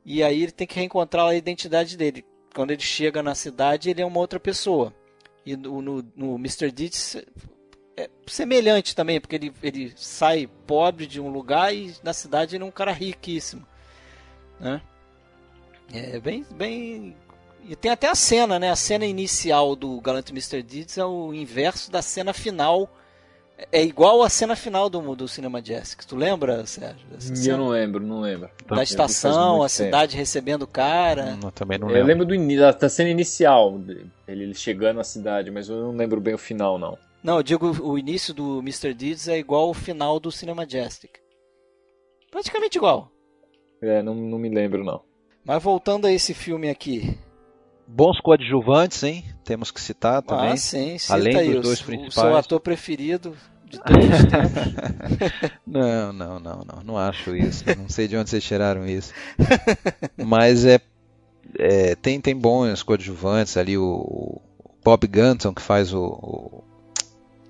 [0.05, 2.25] e aí ele tem que reencontrar a identidade dele.
[2.55, 4.95] Quando ele chega na cidade, ele é uma outra pessoa.
[5.45, 6.71] E no, no, no Mr.
[6.71, 7.17] Deeds
[7.99, 12.63] é semelhante também, porque ele, ele sai pobre de um lugar e na cidade ele
[12.63, 13.67] é um cara riquíssimo.
[14.61, 14.81] Né?
[15.93, 17.17] É bem, bem
[17.69, 18.71] e tem até a cena, né?
[18.71, 20.63] A cena inicial do Galante Mr.
[20.63, 22.89] Deeds é o inverso da cena final.
[23.73, 26.05] É igual a cena final do, do Cinema Jessica.
[26.07, 27.05] Tu lembra, Sérgio?
[27.45, 28.49] Eu não lembro, não lembro.
[28.69, 30.21] Da estação, a cidade tempo.
[30.21, 31.37] recebendo o cara.
[31.37, 32.03] Não, também não lembro.
[32.03, 33.81] Eu lembro do, da cena inicial,
[34.29, 36.97] ele chegando na cidade, mas eu não lembro bem o final, não.
[37.29, 38.95] Não, eu digo o início do Mr.
[38.95, 41.11] Deeds é igual ao final do Cinema Majestic.
[42.31, 43.13] Praticamente igual.
[43.83, 45.03] É, não, não me lembro, não.
[45.45, 47.19] Mas voltando a esse filme aqui,
[47.87, 49.23] Bons coadjuvantes, hein?
[49.45, 50.53] Temos que citar também.
[50.53, 52.17] Ah, sim, cita Além aí, dos dois o, principais.
[52.17, 55.51] O seu ator preferido de todos os tempos.
[55.67, 56.83] não, não, não, não.
[56.83, 57.63] Não acho isso.
[57.77, 59.13] Não sei de onde vocês tiraram isso.
[60.17, 60.81] Mas é,
[61.59, 63.77] é tem, tem bons coadjuvantes ali.
[63.77, 66.68] O, o Bob Gunton, que faz o, o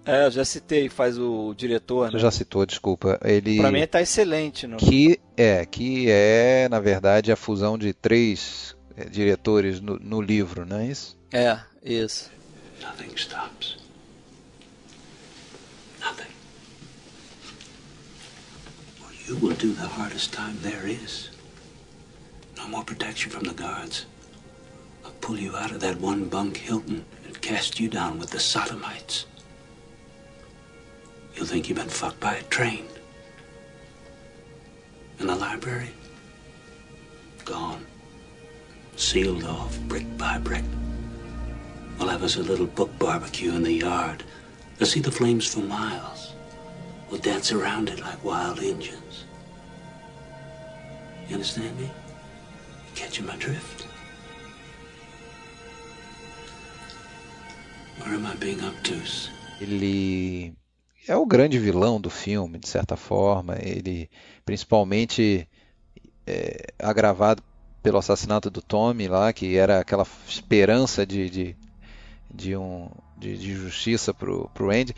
[0.09, 2.09] É, eu já citei, faz o diretor.
[2.11, 2.23] Você Né?
[2.23, 3.21] já citou, desculpa.
[3.23, 4.67] Ele Pra mim tá excelente.
[4.67, 4.79] No...
[4.79, 10.65] que é que é na verdade a fusão de três é, diretores no, no livro,
[10.65, 11.15] não é isso?
[11.31, 12.31] É, isso.
[12.81, 13.77] Nothing stops.
[16.01, 16.33] Nothing.
[19.03, 21.31] Or you will do the hardest time there is.
[22.57, 24.07] No more protection from the guards.
[25.05, 28.41] I'll pull you out of that one bunk Hilton and cast you down with the
[28.41, 29.27] sodomites.
[31.39, 32.85] You'll think you've been fucked by a train.
[35.21, 35.91] And the library?
[37.45, 37.87] Gone.
[38.97, 40.65] Sealed off brick by brick.
[41.97, 44.25] We'll have us a little book barbecue in the yard.
[44.77, 46.33] They'll see the flames for miles.
[47.09, 49.25] We'll dance around it like wild Indians.
[51.29, 51.89] You understand me?
[52.97, 53.87] Catching my drift?
[57.99, 59.31] Where am I being obtuse?
[59.61, 60.57] Ele
[61.09, 63.57] é o grande vilão do filme, de certa forma.
[63.61, 64.11] Ele,
[64.45, 65.49] principalmente,
[66.27, 67.43] é, agravado
[67.83, 71.57] pelo assassinato do Tommy lá, que era aquela esperança de, de,
[72.33, 74.95] de, um, de, de justiça para o Andy.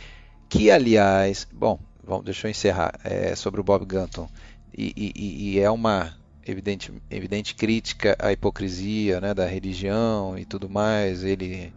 [0.49, 4.29] Que, aliás, bom, vamos, deixa eu encerrar é, sobre o Bob Gunton.
[4.77, 10.69] E, e, e é uma evidente, evidente crítica à hipocrisia né, da religião e tudo
[10.69, 11.23] mais.
[11.23, 11.73] Ele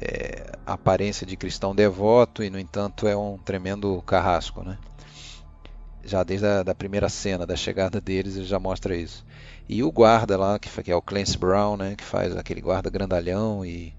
[0.00, 4.78] é, a aparência de cristão devoto e no entanto é um tremendo carrasco, né?
[6.04, 9.24] Já desde a da primeira cena da chegada deles ele já mostra isso.
[9.68, 11.94] E o guarda lá que, que é o Clancy Brown, né?
[11.96, 13.92] Que faz aquele guarda grandalhão e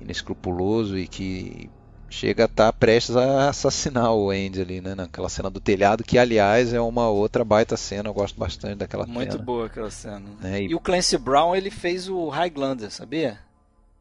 [0.00, 1.70] inescrupuloso e que
[2.10, 4.94] chega a estar tá prestes a assassinar o Andy ali, né?
[4.94, 8.08] Naquela cena do telhado que aliás é uma outra baita cena.
[8.08, 9.44] Eu gosto bastante daquela Muito cena.
[9.44, 10.24] boa aquela cena.
[10.42, 13.38] É, e- E o Clancy Brown ele fez o Highlander, sabia?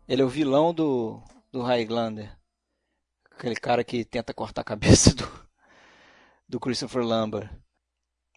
[0.07, 1.21] Ele é o vilão do,
[1.53, 2.37] do Highlander.
[3.31, 5.25] Aquele cara que tenta cortar a cabeça do,
[6.47, 7.49] do Christopher Lambert.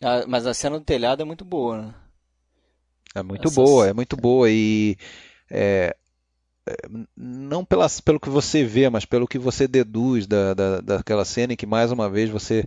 [0.03, 1.95] Ah, mas a cena do telhado é muito boa, né?
[3.15, 4.97] É muito Essas- boa, é muito boa e
[5.51, 5.97] é,
[6.67, 6.77] é,
[7.17, 11.55] não pelas, pelo que você vê, mas pelo que você deduz da, da, daquela cena
[11.55, 12.65] em que mais uma vez você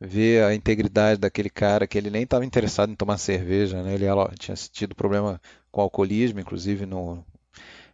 [0.00, 3.94] vê a integridade daquele cara que ele nem estava interessado em tomar cerveja, né?
[3.94, 4.06] Ele
[4.38, 5.40] tinha tido problema
[5.72, 7.24] com alcoolismo, inclusive no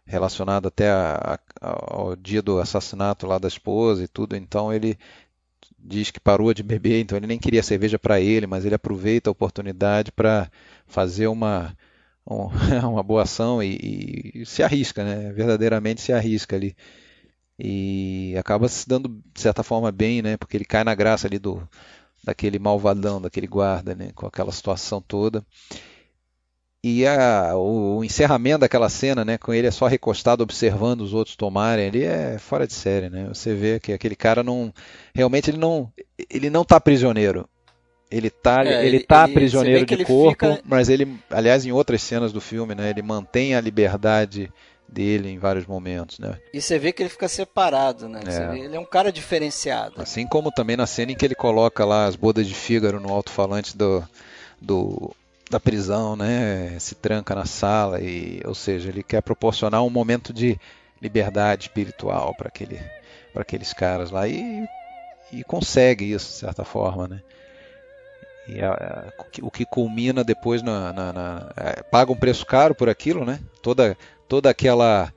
[0.05, 4.35] relacionado até a- a- ao dia do assassinato lá da esposa e tudo.
[4.35, 4.97] Então ele
[5.79, 9.29] diz que parou de beber, então ele nem queria cerveja para ele, mas ele aproveita
[9.29, 10.49] a oportunidade para
[10.87, 11.75] fazer uma
[12.29, 12.49] um-
[12.91, 15.31] uma boa ação e, e- se arrisca, né?
[15.33, 16.75] Verdadeiramente se arrisca ali.
[17.59, 20.37] E acaba se dando, de certa forma, bem, né?
[20.37, 21.67] Porque ele cai na graça ali do,
[22.23, 24.11] daquele malvadão, daquele guarda, né?
[24.15, 25.45] Com aquela situação toda.
[26.87, 29.39] E a, o, o encerramento daquela cena, né?
[29.39, 33.25] Com ele é só recostado observando os outros tomarem ali é fora de série, né?
[33.33, 34.71] Você vê que aquele cara não.
[35.11, 35.91] Realmente ele não.
[36.29, 37.49] Ele não tá prisioneiro.
[38.11, 41.65] Ele tá, É, ele ele- tá ele- prisioneiro de ele corpo, fica- mas ele, aliás,
[41.65, 42.91] em outras cenas do filme, né?
[42.91, 44.53] Ele mantém a liberdade
[44.87, 46.37] dele em vários momentos, né?
[46.53, 48.19] E você vê que ele fica separado, né?
[48.27, 48.47] É.
[48.51, 49.95] vê- ele é um cara diferenciado.
[49.97, 53.11] Assim como também na cena em que ele coloca lá as bodas de Fígaro no
[53.11, 54.03] alto-falante do,
[54.61, 55.11] do,
[55.49, 56.77] da prisão, né?
[56.79, 60.59] Se tranca na sala e, ou seja, ele quer proporcionar um momento de
[61.01, 62.81] liberdade espiritual para aquele,
[63.33, 64.67] para aqueles caras lá e,
[65.31, 67.21] e consegue isso de certa forma, né?
[68.47, 72.75] E a- a- o que- culmina depois na, na- na- é, paga um preço caro
[72.75, 73.39] por aquilo, né?
[73.61, 75.11] Toda toda aquela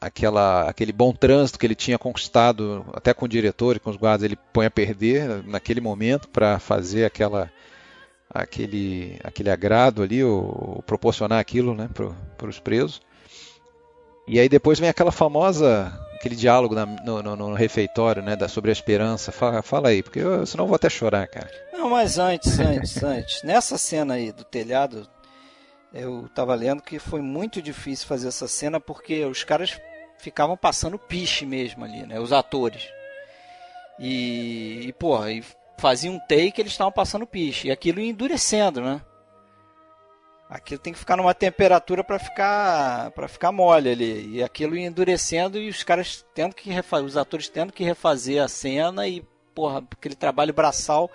[0.00, 3.96] aquela aquele bom trânsito que ele tinha conquistado até com o diretor e com os
[3.96, 7.50] guardas ele põe a perder naquele momento para fazer aquela
[8.34, 11.88] aquele aquele agrado ali ou, proporcionar aquilo né
[12.36, 13.00] para os presos
[14.26, 18.48] e aí depois vem aquela famosa aquele diálogo na- no, no- no refeitório né da,
[18.48, 21.88] sobre a esperança fala, fala aí porque eu, senão eu vou até chorar cara Não,
[21.90, 23.42] mas antes, antes, antes.
[23.42, 25.06] Nessa cena aí do telhado,
[25.92, 29.78] eu tava lendo que foi muito difícil fazer essa cena porque os caras
[30.18, 32.18] ficavam passando piche mesmo ali, né?
[32.18, 32.88] Os atores.
[34.00, 35.44] E, e porra, e
[35.78, 37.68] fazia um take eles estavam passando piche.
[37.68, 39.00] E aquilo ia endurecendo, né?
[40.48, 44.36] Aquilo tem que ficar numa temperatura para ficar para ficar mole ali.
[44.36, 48.42] E aquilo ia endurecendo e os caras tendo que refazer, os atores tendo que refazer
[48.42, 51.10] a cena e porra, aquele trabalho braçal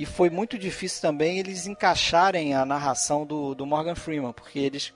[0.00, 4.94] e foi muito difícil também eles encaixarem a narração do, do Morgan Freeman, porque eles,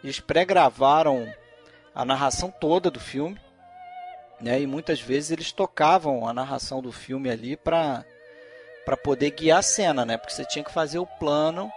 [0.00, 1.26] eles pré-gravaram
[1.92, 3.36] a narração toda do filme,
[4.40, 4.60] né?
[4.60, 8.04] E muitas vezes eles tocavam a narração do filme ali para
[8.84, 10.16] para poder guiar a cena, né?
[10.16, 11.70] Porque você tinha que fazer o plano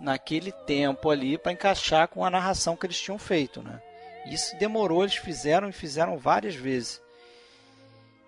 [0.00, 3.80] naquele tempo ali para encaixar com a narração que eles tinham feito, né?
[4.26, 7.00] Isso demorou, eles fizeram e fizeram várias vezes.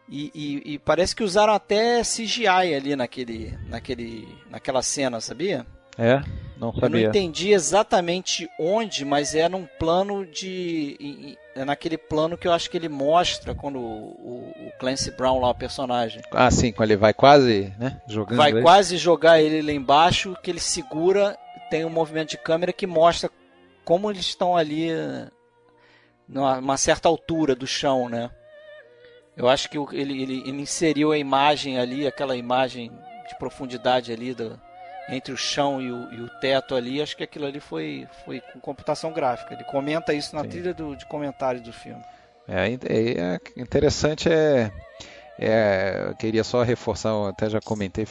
[0.09, 5.67] E, e, e, parece que usaram até CGI ali naquele, naquele, naquela cena, sabia?
[5.99, 6.23] É,
[6.63, 6.87] não sabia.
[6.87, 11.37] Eu não entendi exatamente onde, mas é num plano de.
[11.55, 15.51] É naquele plano que eu acho que ele mostra quando o, o Clancy Brown lá,
[15.51, 16.23] o personagem.
[16.31, 18.01] Ah, sim, quando ele vai quase, né?
[18.07, 18.39] Jogando.
[18.39, 18.63] Vai ele.
[18.63, 21.37] quase jogar ele lá embaixo, que ele segura,
[21.69, 23.29] tem um movimento de câmera que mostra
[23.85, 24.89] como eles estão ali
[26.29, 28.31] numa certa altura do chão, né?
[29.37, 32.93] Eu acho que ele, ele, ele inseriu a imagem ali, aquela imagem
[33.29, 34.61] de profundidade ali do,
[35.09, 38.41] entre o chão e o, e o, teto ali, acho que aquilo ali foi, foi
[38.41, 39.55] com computação gráfica.
[39.55, 40.49] Ele comenta isso na Sim.
[40.49, 42.03] trilha do, de comentários do filme.
[42.49, 44.71] É, é, interessante é,
[45.39, 48.07] é, eu queria só reforçar, até já comentei,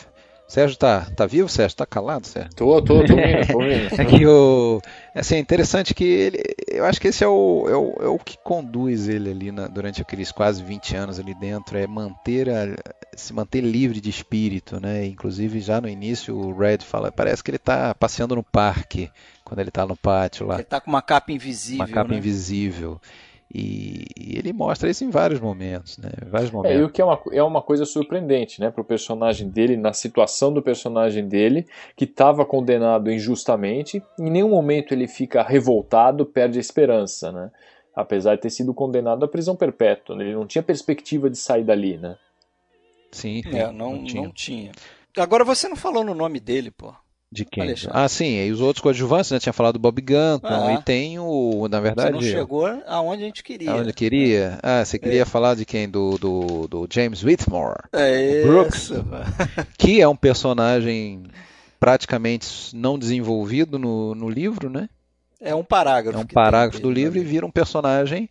[0.51, 1.77] Sérgio tá, tá vivo, Sérgio?
[1.77, 2.53] Tá calado, Sérgio?
[2.53, 3.87] Tô, tô, tô vendo, tô vendo.
[3.97, 4.81] é que o,
[5.15, 8.19] assim, é interessante que ele, eu acho que esse é o, é o, é o
[8.19, 12.65] que conduz ele ali na, durante aqueles quase 20 anos ali dentro, é manter a,
[13.15, 15.05] se manter livre de espírito, né?
[15.05, 19.09] Inclusive já no início o Red fala, parece que ele tá passeando no parque,
[19.45, 20.55] quando ele tá no pátio lá.
[20.55, 22.17] Ele tá com uma capa invisível, Uma capa né?
[22.17, 22.99] invisível.
[23.53, 26.09] E, e, ele mostra isso em vários momentos, né?
[26.27, 26.77] Vários momentos.
[26.77, 28.71] É, e o que é uma, é uma coisa surpreendente, né?
[28.71, 34.49] Para o personagem dele, na situação do personagem dele, que estava condenado injustamente, em nenhum
[34.49, 37.51] momento ele fica revoltado, perde a esperança, né?
[37.93, 40.23] Apesar de ter sido condenado à prisão perpétua, né?
[40.23, 42.15] ele não tinha perspectiva de sair dali, né?
[43.11, 44.23] Sim, é, não, não, tinha.
[44.23, 44.71] não tinha.
[45.17, 46.93] Agora você não falou no nome dele, pô.
[47.31, 47.63] De quem?
[47.63, 47.97] Alexandre.
[47.97, 49.39] Ah, sim, e os outros coadjuvantes, né?
[49.39, 52.09] Tinha falado do Bob Gunton, ah, e tem o, na verdade...
[52.09, 53.71] Você não chegou aonde a gente queria.
[53.71, 54.59] Aonde queria?
[54.61, 55.25] Ah, você queria é.
[55.25, 55.87] falar de quem?
[55.87, 57.83] Do, do, do James Whitmore.
[57.93, 58.83] É Brooks.
[58.83, 59.05] Isso,
[59.79, 61.23] que é um personagem
[61.79, 64.89] praticamente não desenvolvido no, no livro, né?
[65.39, 66.19] É um parágrafo.
[66.19, 68.29] É um parágrafo do livro e vira um personagem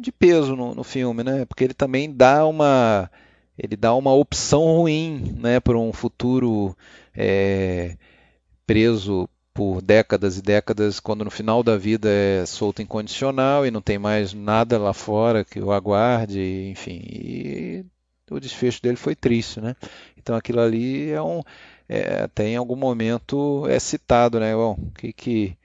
[0.00, 1.46] de peso no, no filme, né?
[1.46, 3.10] Porque ele também dá uma
[3.58, 6.76] ele dá uma opção ruim né, para um futuro
[7.14, 7.96] é,
[8.66, 13.80] preso por décadas e décadas, quando no final da vida é solto incondicional e não
[13.80, 17.00] tem mais nada lá fora que o aguarde, enfim.
[17.04, 17.84] E
[18.28, 19.76] o desfecho dele foi triste, né?
[20.16, 21.40] Então aquilo ali é um,
[21.88, 24.54] é, até em algum momento é citado, né?
[24.54, 25.56] Bom, que, que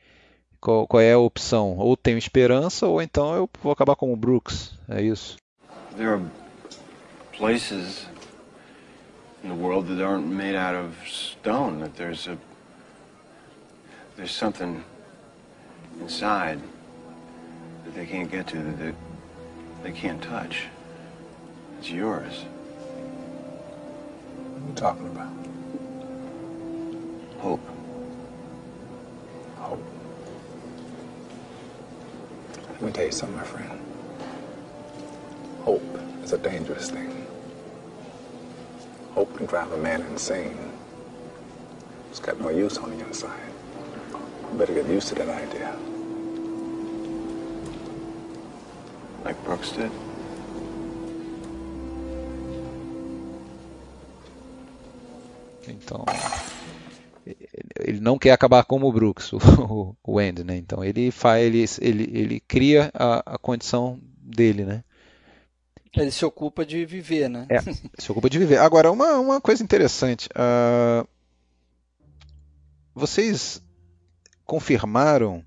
[0.62, 1.78] qual, qual, é a opção?
[1.78, 4.78] Ou tenho esperança, ou então eu vou acabar como o Brooks.
[4.88, 5.38] É isso.
[5.96, 6.24] There are
[7.36, 8.08] places
[9.44, 11.80] in the world that aren't made out of stone.
[11.80, 12.38] That there's a
[14.18, 14.84] there's something
[16.02, 16.60] inside
[17.86, 18.94] that they can't get to that they,
[19.84, 20.66] they can't touch.
[21.80, 22.44] It's yours.
[24.52, 25.32] What are you talking about?
[27.40, 27.62] Hope.
[29.58, 29.84] Hope.
[32.72, 33.80] Let me tell you something, my friend.
[35.62, 37.29] Hope is a dangerous thing.
[39.16, 40.58] Hope can drive a man insane.
[42.10, 43.52] It's got no use on the inside.
[44.52, 45.76] You better get used to that idea.
[49.24, 49.92] Like Brooks did?
[55.68, 56.04] Então,
[57.80, 60.58] ele não quer acabar como o Brooks, o, o Andy, né?
[60.58, 64.84] Então ele faz, ele, ele, ele cria a, a condição dele, né?
[65.96, 67.48] Ele se ocupa de viver, né?
[67.50, 67.60] É,
[67.98, 68.58] se ocupa de viver.
[68.58, 70.30] Agora, uma, uma coisa interessante.
[70.30, 71.08] Uh,
[72.94, 73.62] vocês
[74.46, 75.44] confirmaram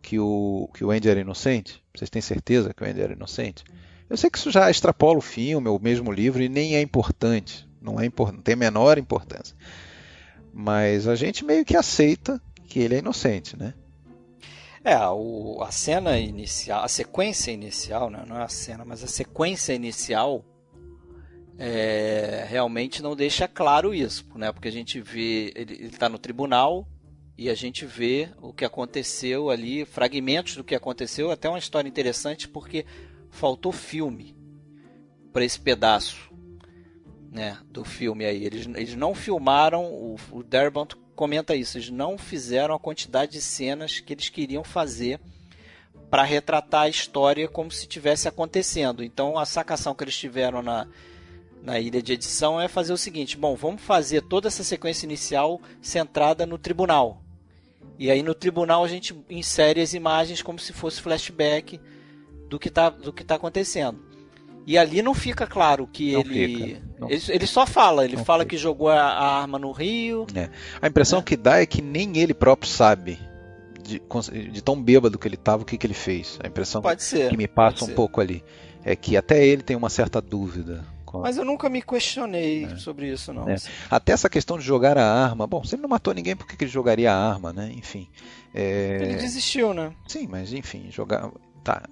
[0.00, 1.82] que o, que o Andy era inocente?
[1.94, 3.64] Vocês têm certeza que o Andy era inocente?
[4.08, 6.82] Eu sei que isso já extrapola o filme, ou mesmo o livro, e nem é
[6.82, 7.66] importante.
[7.80, 9.56] Não, é import, não tem a menor importância.
[10.52, 13.74] Mas a gente meio que aceita que ele é inocente, né?
[14.84, 18.24] É, o, a cena inicial, a sequência inicial, né?
[18.26, 20.44] não é a cena, mas a sequência inicial
[21.56, 24.50] é, realmente não deixa claro isso, né?
[24.50, 26.88] Porque a gente vê, ele está no tribunal
[27.38, 31.88] e a gente vê o que aconteceu ali, fragmentos do que aconteceu, até uma história
[31.88, 32.84] interessante porque
[33.30, 34.36] faltou filme
[35.32, 36.32] para esse pedaço,
[37.30, 38.44] né, do filme aí.
[38.44, 41.78] Eles, eles não filmaram o, o Darabont comenta isso.
[41.78, 45.20] Eles não fizeram a quantidade de cenas que eles queriam fazer
[46.10, 49.02] para retratar a história como se tivesse acontecendo.
[49.02, 50.86] Então a sacação que eles tiveram na,
[51.62, 55.60] na ilha de edição é fazer o seguinte: bom, vamos fazer toda essa sequência inicial
[55.80, 57.22] centrada no tribunal.
[57.98, 61.80] E aí no tribunal a gente insere as imagens como se fosse flashback
[62.48, 64.11] do que está tá acontecendo.
[64.66, 67.10] E ali não fica claro que não ele, não.
[67.10, 67.22] ele.
[67.28, 68.50] Ele só fala, ele não fala fica.
[68.50, 70.26] que jogou a, a, arma no rio.
[70.34, 70.48] É.
[70.80, 71.22] A impressão é.
[71.22, 73.18] que dá é que nem ele próprio sabe.
[73.82, 74.00] De,
[74.50, 76.38] de tão bêbado que ele estava, o que, que ele fez.
[76.42, 77.30] A impressão Pode ser.
[77.30, 77.94] que me passa um ser.
[77.94, 78.44] pouco ali.
[78.84, 80.84] é que até ele tem uma certa dúvida.
[81.20, 83.48] Mas eu nunca me questionei sobre isso, não.
[83.48, 83.56] É.
[83.90, 85.46] Até essa questão de jogar a arma.
[85.46, 87.70] Bom, se ele não matou ninguém, por que que ele jogaria a arma, né?
[87.74, 88.08] Enfim.
[88.54, 89.92] é, Ele desistiu, né?
[90.06, 91.30] Sim, mas enfim, jogar.
[91.62, 91.82] Tá.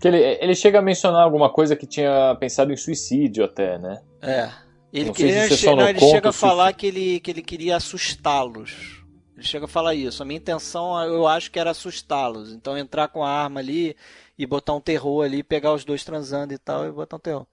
[0.00, 4.00] Que ele, ele chega a mencionar alguma coisa que tinha pensado em suicídio até, né?
[4.20, 4.50] É.
[4.92, 9.02] Ele, Não queria, se não, ele chega a falar que ele, que ele queria assustá-los.
[9.36, 10.22] Ele chega a falar isso.
[10.22, 12.52] A minha intenção, eu acho que era assustá-los.
[12.52, 13.96] Então entrar com a arma ali
[14.38, 17.46] e botar um terror ali, pegar os dois transando e tal, e botar um terror.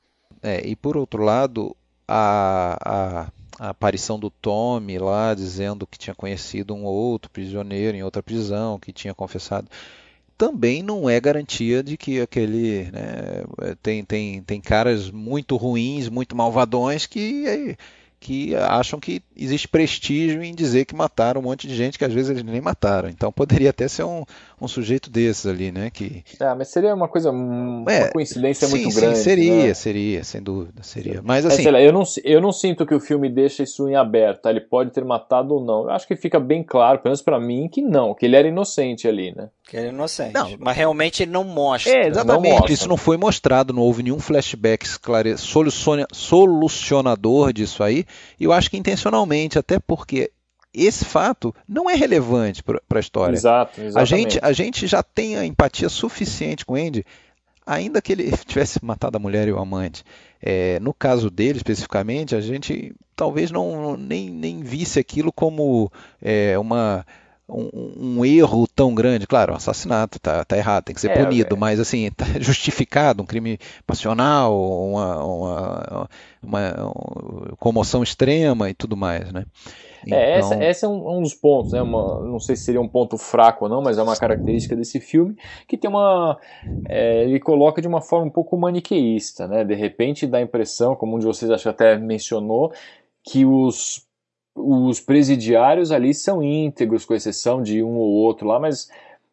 [0.44, 1.76] É, e por outro lado,
[2.08, 8.04] a, a, a aparição do Tommy lá dizendo que tinha conhecido um outro prisioneiro em
[8.04, 9.68] outra prisão, que tinha confessado,
[10.42, 12.90] também não é garantia de que aquele.
[12.92, 13.44] né,
[13.84, 17.78] tem, tem, tem caras muito ruins, muito malvadões que,
[18.20, 22.12] que acham que existe prestígio em dizer que mataram um monte de gente que às
[22.12, 23.08] vezes eles nem mataram.
[23.08, 24.24] Então poderia até ser um,
[24.60, 25.92] um sujeito desses ali, né?
[25.92, 29.18] Que, É, mas seria uma coisa, um- uma É, coincidência sim, muito sim, grande.
[29.20, 29.74] seria, né?
[29.76, 31.22] seria, sem dúvida, seria.
[31.24, 33.88] Mas É, assim, sei lá, eu, não, eu não sinto que o filme deixa isso
[33.88, 34.42] em aberto.
[34.42, 34.50] tá?
[34.50, 35.84] Ele pode ter matado ou não.
[35.84, 38.48] Eu acho que fica bem claro, pelo menos pra mim, que não, que ele era
[38.48, 39.50] inocente ali, né?
[39.72, 40.34] Que ele é inocente.
[40.34, 40.54] Não.
[40.60, 41.94] Mas realmente ele não mostra.
[41.94, 42.52] É, exatamente.
[42.52, 42.74] mostra.
[42.74, 45.38] Isso não foi mostrado, não houve nenhum flashback esclare...
[45.38, 48.06] soluciona- solucionador disso aí.
[48.38, 50.30] E eu acho que intencionalmente, até porque
[50.74, 53.34] esse fato não é relevante para a história.
[53.34, 54.34] Exato, A exatamente.
[54.34, 57.06] gente, a gente já tem a empatia suficiente com o Andy,
[57.66, 60.04] ainda que ele tivesse matado a mulher e o amante.
[60.42, 65.90] É, no caso dele especificamente, a gente talvez não nem, nem visse aquilo como
[66.22, 67.06] é, uma
[67.52, 69.28] um, um erro tão grande.
[69.28, 71.60] Claro, um assassinato tá, tá errado, tem que ser É, punido, é.
[71.60, 76.10] mas assim, tá justificado, um crime passional, uma, uma,
[76.42, 79.46] uma comoção extrema e tudo mais, né?
[80.10, 81.82] É, Então- essa, esse é um, um dos pontos, né?
[81.82, 85.00] Uma, não sei se seria um ponto fraco ou não, mas é uma característica desse
[85.00, 85.36] filme
[85.68, 86.40] que tem uma.
[86.88, 89.64] é, ele coloca de uma forma um pouco maniqueísta, né?
[89.64, 92.72] De repente dá a impressão, como um de vocês acho que até mencionou,
[93.24, 94.08] que os,
[94.56, 98.90] os presidiários ali são íntegros, com exceção de um ou outro lá, mas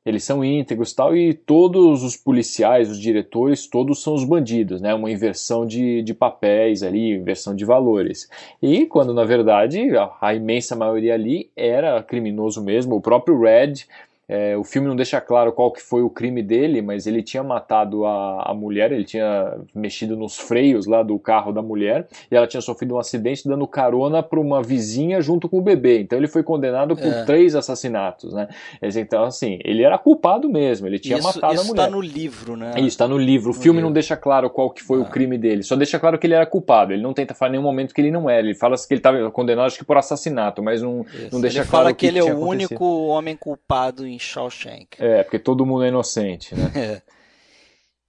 [0.08, 4.94] eles são íntegros tal, e todos os policiais, os diretores, todos são os bandidos, né?
[4.94, 8.28] Uma inversão de, de papéis ali, inversão de valores.
[8.62, 13.86] E quando na verdade a, a imensa maioria ali era criminoso mesmo, o próprio Red.
[14.28, 17.42] É, o filme não deixa claro qual que foi o crime dele, mas ele tinha
[17.42, 22.36] matado a, a mulher, ele tinha mexido nos freios lá do carro da mulher e
[22.36, 26.00] ela tinha sofrido um acidente dando carona para uma vizinha junto com o bebê.
[26.00, 27.24] Então ele foi condenado por É.
[27.24, 28.48] três assassinatos, né?
[28.82, 31.84] Então assim, ele era culpado mesmo, ele tinha isso matado isso a mulher.
[31.84, 32.72] tá no livro, né?
[32.76, 33.50] Isso, está no livro.
[33.52, 33.88] O No filme livro.
[33.88, 35.06] não deixa claro qual que foi o Ah.
[35.06, 35.62] crime dele.
[35.62, 36.92] Só deixa claro que ele era culpado.
[36.92, 38.40] Ele não tenta falar em nenhum momento que ele não era.
[38.46, 41.28] Ele fala que ele estava condenado, acho que por assassinato, mas não, Isso.
[41.32, 42.48] não deixa ele claro fala o que, ele é o acontecido.
[42.50, 44.96] único homem culpado em Shawshank.
[44.98, 46.72] É, porque todo mundo é inocente, né?
[46.76, 47.18] É.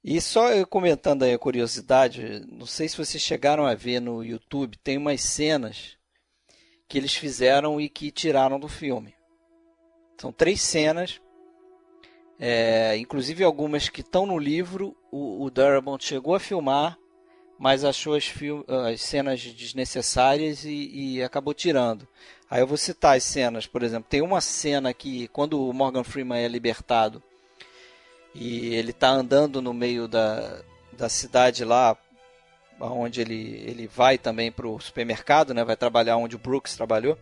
[0.01, 4.23] E só eu comentando aí a curiosidade, não sei se vocês chegaram a ver no
[4.23, 5.97] YouTube, tem umas cenas
[6.87, 9.13] que eles fizeram e que tiraram do filme.
[10.17, 11.19] São três cenas,
[12.39, 16.97] é, inclusive algumas que estão no livro, o, o Darabont chegou a filmar,
[17.59, 18.33] mas achou as,
[18.85, 22.07] as cenas desnecessárias e, e acabou tirando.
[22.49, 26.03] Aí eu vou citar as cenas, por exemplo, tem uma cena que quando o Morgan
[26.03, 27.21] Freeman é libertado,
[28.33, 30.61] e ele tá andando no meio da,
[30.93, 31.95] da cidade lá,
[32.79, 35.63] onde ele, ele vai também pro supermercado, né?
[35.63, 37.17] Vai trabalhar onde o Brooks trabalhou.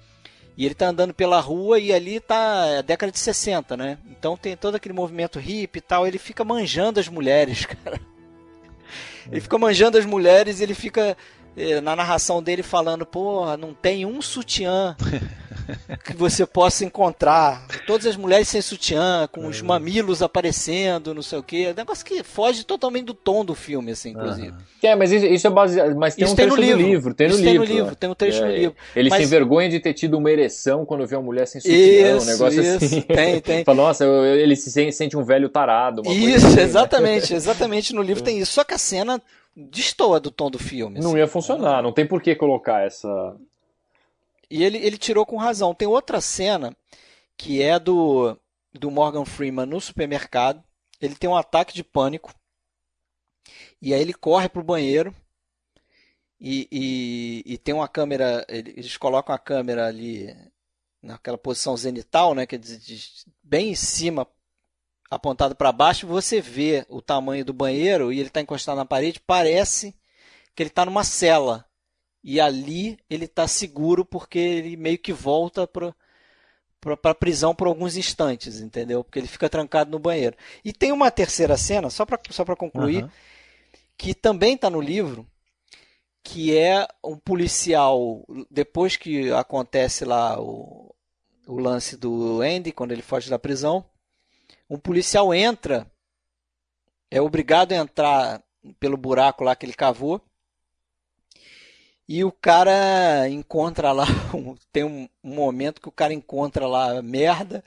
[0.56, 3.98] E ele tá andando pela rua e ali tá a década de 60, né?
[4.10, 6.08] Então tem todo aquele movimento hippie e tal.
[6.08, 8.00] Ele fica manjando as mulheres, cara.
[9.32, 11.16] Ele fica manjando as mulheres e ele fica
[11.82, 14.96] na narração dele falando, porra, não tem um sutiã
[16.04, 17.66] que você possa encontrar.
[17.86, 21.74] Todas as mulheres sem sutiã, com os mamilos aparecendo, não sei o quê.
[21.76, 24.54] Negócio que foge totalmente do tom do filme, assim, inclusive.
[24.84, 25.96] É, mas isso, isso é baseado.
[25.96, 26.92] Mas tem Isso um tem no trecho do livro.
[26.92, 27.14] livro.
[27.14, 27.76] Tem no Isso tem no livro.
[27.76, 28.76] livro, tem um trecho no livro.
[28.96, 32.14] Ele Mas- tem vergonha de ter tido uma ereção quando vê uma mulher sem sutiã,
[32.14, 33.02] um Isso, negócio isso, assim.
[33.02, 33.64] tem, tem.
[33.66, 36.02] Fala, nossa, ele se sente, um velho tarado.
[36.02, 36.62] Uma coisa Isso, assim, né?
[36.64, 37.94] exatamente, exatamente.
[37.94, 38.54] No livro tem isso.
[38.54, 39.22] Só que a cena
[39.56, 41.00] destoa do tom do filme.
[41.00, 41.18] Não assim.
[41.20, 43.36] ia funcionar, não tem por que colocar essa.
[44.50, 45.74] E ele, ele tirou com razão.
[45.76, 46.76] Tem outra cena
[47.38, 48.38] que é do,
[48.74, 50.64] do Morgan Freeman no supermercado.
[51.02, 52.34] Ele tem um ataque de pânico.
[53.82, 55.14] E aí ele corre pro banheiro.
[56.40, 58.46] E, e, e tem uma câmera.
[58.48, 60.36] ele- Eles colocam a câmera ali
[61.02, 62.46] naquela posição zenital, né?
[62.46, 62.60] Que é
[63.44, 64.28] bem em cima,
[65.10, 66.08] apontado para baixo.
[66.08, 69.20] Você vê o tamanho do banheiro e ele está encostado na parede.
[69.20, 69.96] Parece
[70.56, 71.67] que ele está numa cela.
[72.28, 75.96] E ali ele está seguro porque ele meio que volta para
[77.02, 79.02] para prisão por alguns instantes, entendeu?
[79.02, 80.36] Porque ele fica trancado no banheiro.
[80.64, 83.12] E tem uma terceira cena, só para só concluir, Aham.
[83.98, 85.26] que também está no livro,
[86.22, 90.94] que é um policial, depois que acontece lá o,
[91.48, 93.86] o lance do Andy, quando ele foge da prisão,
[94.70, 95.90] um policial entra,
[97.10, 98.44] é obrigado a entrar
[98.80, 100.22] pelo buraco lá que ele cavou,
[102.08, 104.06] e o cara encontra lá,
[104.72, 107.64] tem um, momento que o cara encontra lá merda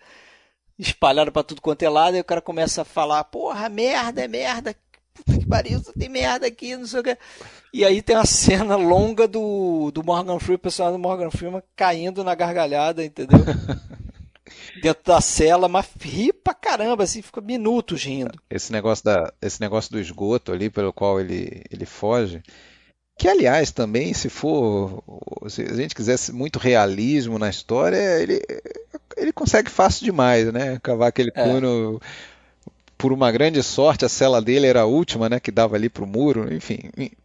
[0.78, 4.28] espalhada para tudo quanto é lado, e o cara começa a falar: "Porra, merda, é
[4.28, 4.74] merda.
[5.26, 7.18] Que pariu, tem merda aqui, não sei o que".
[7.72, 11.62] E aí tem uma cena longa do, do Morgan Freeman, o personagem do Morgan Freeman
[11.76, 13.38] caindo na gargalhada, entendeu?
[14.82, 18.32] Dentro da cela, mas ri pra caramba, assim, fica minutos rindo.
[18.48, 22.42] Esse negócio, da, esse negócio do esgoto ali pelo qual ele, ele foge,
[23.20, 25.04] que, aliás, também, se for.
[25.46, 28.40] Se a gente quisesse muito realismo na história, ele,
[29.14, 30.78] ele consegue fácil demais, né?
[30.82, 31.44] Cavar aquele é.
[31.44, 32.00] túnel.
[32.96, 35.38] Por uma grande sorte, a cela dele era a última, né?
[35.38, 36.78] Que dava ali pro muro, enfim.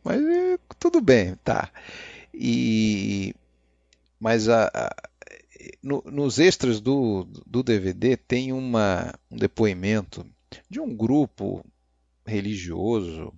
[0.03, 1.69] Mas é, tudo bem, tá.
[2.33, 3.33] E.
[4.19, 4.95] Mas a, a
[5.81, 10.25] no, nos extras do, do DVD tem uma, um depoimento
[10.69, 11.65] de um grupo
[12.25, 13.31] religioso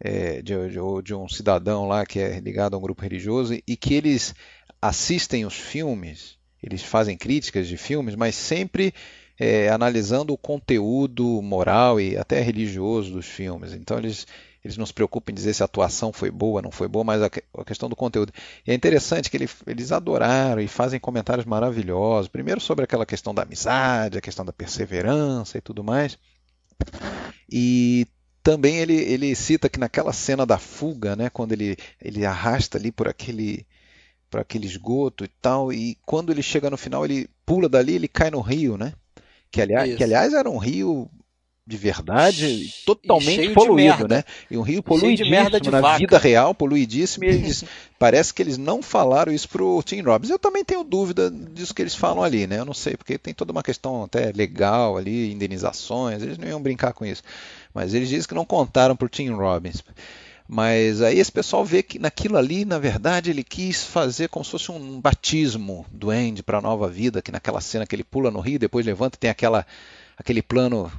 [0.00, 3.76] é, de, de, de, um cidadão lá que é ligado a um grupo religioso e
[3.76, 4.34] que eles
[4.80, 8.92] assistem os filmes, eles fazem críticas de filmes, mas sempre
[9.38, 13.72] é, analisando o conteúdo moral e até religioso dos filmes.
[13.72, 14.26] Então eles
[14.66, 17.22] eles não se preocupam em dizer se a atuação foi boa, não foi boa, mas
[17.22, 17.30] a,
[17.64, 18.32] questão do conteúdo.
[18.66, 22.26] E é interessante que ele, eles adoraram e fazem comentários maravilhosos.
[22.26, 26.18] Primeiro sobre aquela questão da amizade, a questão da perseverança e tudo mais.
[27.48, 28.08] E
[28.46, 32.92] também ele, ele cita que naquela cena da fuga, né, quando ele, ele arrasta ali
[32.92, 33.66] por aquele
[34.30, 38.06] por aquele esgoto e tal, e quando ele chega no final, ele pula dali, ele
[38.06, 38.92] cai no rio, né?
[39.50, 41.10] Que aliás, que aliás era um rio
[41.66, 44.22] de verdade, totalmente poluído, né?
[44.48, 45.98] E um rio poluidíssimo na vaca.
[45.98, 47.52] vida real, poluidíssimo, e
[47.98, 50.30] parece que eles não falaram isso pro Tim Robbins.
[50.30, 52.60] Eu também tenho dúvida disso que eles falam ali, né?
[52.60, 56.62] Eu não sei, porque tem toda uma questão até legal ali, indenizações, eles não iam
[56.62, 57.24] brincar com isso.
[57.74, 59.82] Mas eles dizem que não contaram pro Tim Robbins.
[60.48, 64.52] Mas aí esse pessoal vê que naquilo ali, na verdade, ele quis fazer como se
[64.52, 68.30] fosse um batismo do Andy para a nova vida, que naquela cena que ele pula
[68.30, 69.66] no rio, depois levanta e tem aquela,
[70.16, 70.92] aquele plano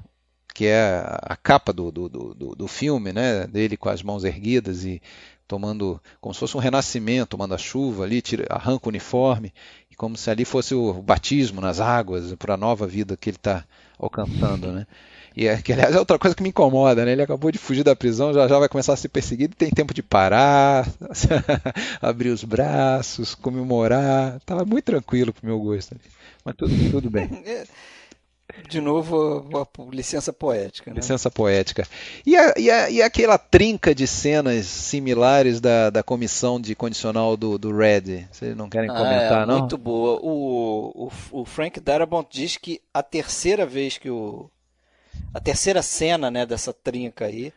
[0.57, 4.85] que é a capa do, do, do, do filme, né, dele com as mãos erguidas
[4.85, 4.99] e
[5.47, 9.53] tomando como se fosse um renascimento, tomando a chuva ali, tira, arranca o uniforme,
[9.91, 13.37] e como se ali fosse o batismo nas águas para a nova vida que ele
[13.37, 13.63] está
[13.99, 14.87] alcançando, né?
[15.35, 17.11] E é, que aliás é outra coisa que me incomoda, né?
[17.11, 19.93] Ele acabou de fugir da prisão, já já vai começar a ser perseguido, tem tempo
[19.93, 20.87] de parar,
[22.01, 25.95] abrir os braços, comemorar, estava muito tranquilo pro meu gosto.
[26.43, 27.29] Mas tudo, tudo bem.
[28.69, 30.91] De novo, a, a licença poética.
[30.91, 30.97] Né?
[30.97, 31.85] Licença poética.
[32.25, 37.35] E, a, e, a, e aquela trinca de cenas similares da, da comissão de condicional
[37.35, 38.25] do, do Red?
[38.31, 39.59] Vocês não querem comentar, ah, é, não?
[39.59, 40.19] Muito boa.
[40.21, 44.49] O, o, o Frank Darabont diz que a terceira vez que o.
[45.33, 47.51] A terceira cena né, dessa trinca aí,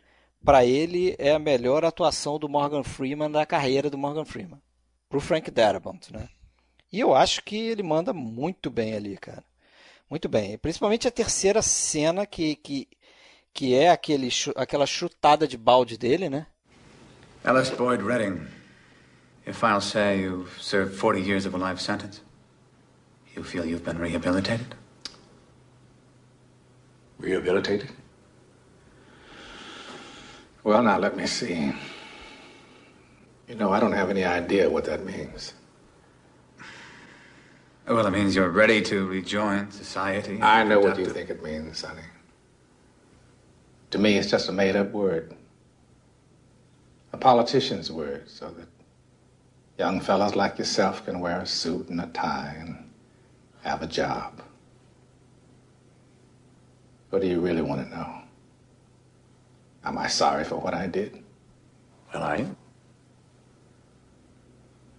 [0.45, 4.61] para ele é a melhor atuação do Morgan Freeman da carreira do Morgan Freeman.
[5.09, 6.29] Pro Frank Darabont, né?
[6.93, 9.45] E eu acho que ele manda muito bem ali, cara.
[10.11, 10.59] Muito bem.
[10.59, 12.89] Principalmente a terceira cena, que, que,
[13.55, 16.49] que é aquele, aquela chutada de balde dele, né?
[17.45, 18.45] Alice Boyd Redding,
[19.47, 22.21] if I'll say you've served 40 years of a life sentence,
[23.37, 24.75] you feel you've been rehabilitated?
[27.19, 27.91] Rehabilitated?
[30.65, 31.73] Well, now let me see.
[33.49, 35.55] You know, I don't have any idea what that means.
[37.91, 40.41] Well, it means you're ready to rejoin society.
[40.41, 42.03] I know what you think it means, Sonny.
[43.91, 45.35] To me, it's just a made up word.
[47.13, 48.69] A politician's word, so that
[49.77, 52.89] young fellows like yourself can wear a suit and a tie and
[53.63, 54.41] have a job.
[57.09, 58.23] What do you really want to know?
[59.83, 61.25] Am I sorry for what I did?
[62.15, 62.57] Well, I am.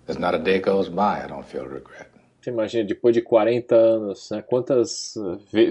[0.06, 2.11] There's not a day goes by I don't feel regret.
[2.42, 5.14] Você imagina, depois de 40 anos, né, quantas,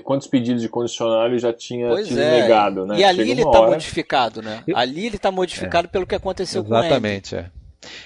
[0.05, 2.43] quantos pedidos de condicional ele já tinha pois tido é.
[2.43, 2.97] negado, né?
[2.97, 3.71] E ali Chega ele está hora...
[3.73, 4.63] modificado, né?
[4.73, 5.91] Ali ele está modificado é.
[5.91, 7.17] pelo que aconteceu Exatamente, com ele.
[7.17, 7.51] Exatamente, é.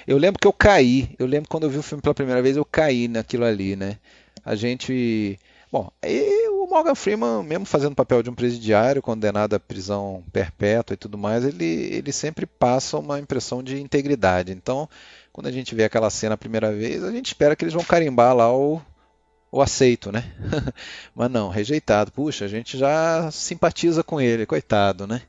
[0.07, 2.57] Eu lembro que eu caí, eu lembro quando eu vi o filme pela primeira vez,
[2.57, 3.99] eu caí naquilo ali, né?
[4.43, 5.39] A gente...
[5.71, 5.91] Bom,
[6.65, 10.97] o Morgan Freeman, mesmo fazendo o papel de um presidiário condenado à prisão perpétua e
[10.97, 14.53] tudo mais, ele, ele sempre passa uma impressão de integridade.
[14.53, 14.89] Então,
[15.35, 17.83] quando a gente vê aquela cena a primeira vez, a gente espera que eles vão
[17.85, 18.81] carimbar lá o,
[19.51, 20.33] o aceito, né?
[21.15, 22.13] Mas não, rejeitado.
[22.13, 25.23] Puxa, a gente já simpatiza com ele, coitado, né?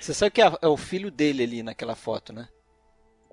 [0.00, 2.48] Você sabe que é, é o filho dele ali naquela foto, né?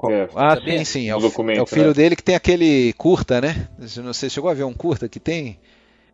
[0.08, 0.78] É, Ah, Sabia?
[0.78, 1.10] sim, sim.
[1.10, 1.94] É o, é o filho né?
[1.94, 3.68] dele que tem aquele curta, né?
[3.80, 5.60] Você não sei, chegou a ver um curta que tem?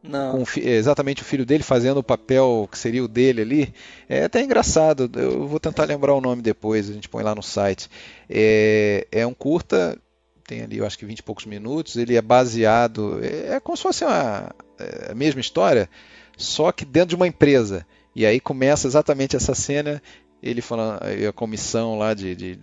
[0.02, 0.38] Não.
[0.38, 3.74] com fi- exatamente o filho dele fazendo o papel que seria o dele ali.
[4.08, 7.42] É até engraçado, eu vou tentar lembrar o nome depois, a gente põe lá no
[7.42, 7.90] site.
[8.30, 9.98] É, é um curta,
[10.46, 13.76] tem ali eu acho que 20 e poucos minutos, ele é baseado, é, é como
[13.76, 15.90] se fosse uma, é, a mesma história,
[16.38, 17.86] só que dentro de uma empresa.
[18.16, 20.02] E aí começa exatamente essa cena,
[20.42, 22.56] ele falando, a comissão lá de, de-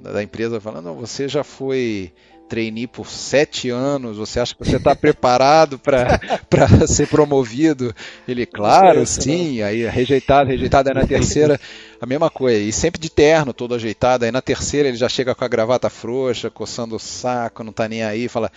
[0.00, 2.12] da, empresa falando, você já foi
[2.48, 6.18] trainee por sete anos, você acha que você está preparado para
[6.86, 7.94] ser promovido?
[8.26, 9.62] Ele, claro, sim.
[9.62, 10.88] Aí rejeitado, rejeitado.
[10.88, 11.60] Aí na terceira,
[12.00, 12.58] a mesma coisa.
[12.58, 14.24] E sempre de terno, todo ajeitado.
[14.24, 17.88] Aí na terceira ele já chega com a gravata frouxa, coçando o saco, não tá
[17.88, 18.50] nem aí, fala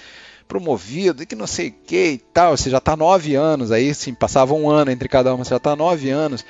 [0.47, 2.57] promovido e que não sei o que e tal.
[2.57, 3.71] Você já está nove anos.
[3.71, 6.45] Aí sim, passava um ano entre cada uma, você já está nove anos.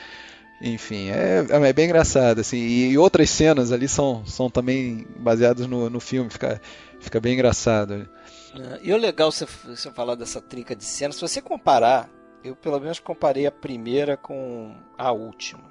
[0.62, 2.42] Enfim, é, é bem engraçado.
[2.42, 6.30] Assim, e, outras cenas ali são, são também baseadas no, no filme.
[6.30, 6.62] Fica,
[7.00, 8.10] fica bem engraçado.
[8.56, 12.10] É, E o legal você, você falar dessa trinca de cenas, se você comparar,
[12.44, 15.64] eu pelo menos comparei a primeira com a última.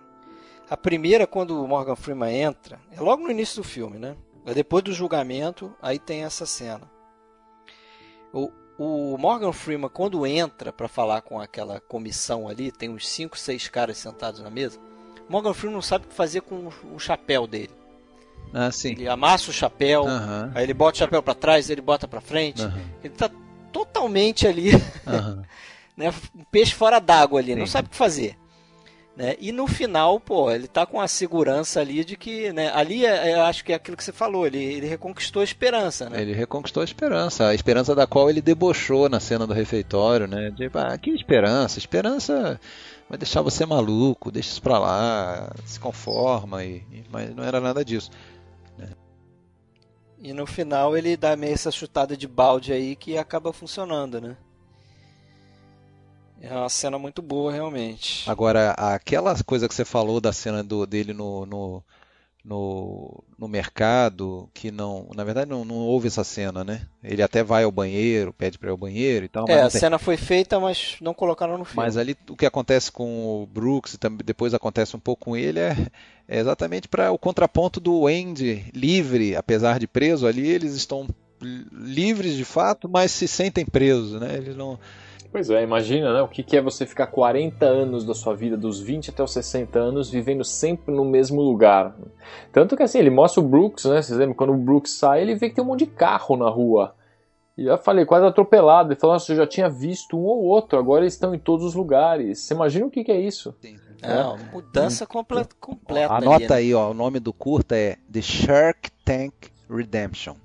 [0.70, 4.16] A primeira, quando o Morgan Freeman entra, é logo no início do filme, né?
[4.44, 6.90] É depois do julgamento, aí tem essa cena.
[8.32, 13.36] O, o Morgan Freeman, quando entra para falar com aquela comissão ali, tem uns 5,
[13.36, 14.78] 6 caras sentados na mesa.
[15.28, 17.70] Morgan Freeman não sabe o que fazer com o, chapéu dele.
[18.54, 18.92] Ah, sim.
[18.92, 20.06] Ele amassa o chapéu,
[20.54, 22.62] aí ele bota o chapéu para trás, ele bota para frente.
[23.02, 23.28] Ele tá
[23.72, 24.70] totalmente ali,
[25.96, 27.72] né, um peixe fora d'água ali, não Sim.
[27.72, 28.38] sabe o que fazer.
[29.18, 29.34] Né?
[29.40, 33.34] E no final, pô, ele tá com a segurança ali de que, né, ali é-
[33.34, 36.22] eu acho que é aquilo que você falou, ele, ele reconquistou a esperança, né?
[36.22, 40.52] Ele reconquistou a esperança, a esperança da qual ele debochou na cena do refeitório, né?
[40.56, 41.80] Tipo, ah, que esperança?
[41.80, 42.60] Esperança
[43.08, 47.60] vai deixar você maluco, deixa isso pra lá, se conforma, e, e- mas não era
[47.60, 48.12] nada disso.
[50.20, 54.36] E no final ele dá meio essa chutada de balde aí que acaba funcionando, né?
[56.40, 58.28] É uma cena muito boa, realmente.
[58.30, 61.82] Agora, aquela coisa que você falou da cena do, dele no, no,
[62.44, 66.86] no, no mercado, que não, na verdade não, não houve essa cena, né?
[67.02, 69.80] Ele até vai ao banheiro, pede pra ir ao banheiro e tal, É, a tem-
[69.80, 71.84] cena foi feita, mas não colocaram no filme.
[71.84, 75.36] Mas ali o que acontece com o Brooks e também depois acontece um pouco com
[75.36, 75.76] ele é,
[76.28, 81.08] é exatamente para o contraponto do Andy livre, apesar de preso ali, eles estão
[81.42, 84.36] li- livres de fato, mas se sentem presos, né?
[84.36, 84.78] Eles não
[85.30, 86.22] Pois é, imagina, né?
[86.22, 89.32] O que que é você ficar 40 anos da sua vida, dos 20 até os
[89.32, 91.94] 60 anos, vivendo sempre no mesmo lugar.
[92.50, 94.00] Tanto que assim, ele mostra o Brooks, né?
[94.00, 94.34] Vocês lembram?
[94.34, 96.94] Quando o Brooks sai, ele vê que tem um monte de carro na rua.
[97.58, 98.92] E eu falei, quase atropelado.
[98.92, 101.66] Ele falou, nossa, eu já tinha visto um ou outro, agora eles estão em todos
[101.66, 102.38] os lugares.
[102.38, 103.54] Você imagina o que que é isso?
[104.00, 106.14] É, uma mudança comple completa.
[106.14, 106.54] ali, Anota né?
[106.54, 109.34] aí, ó, o nome do curta é The Shark Tank
[109.68, 110.36] Redemption.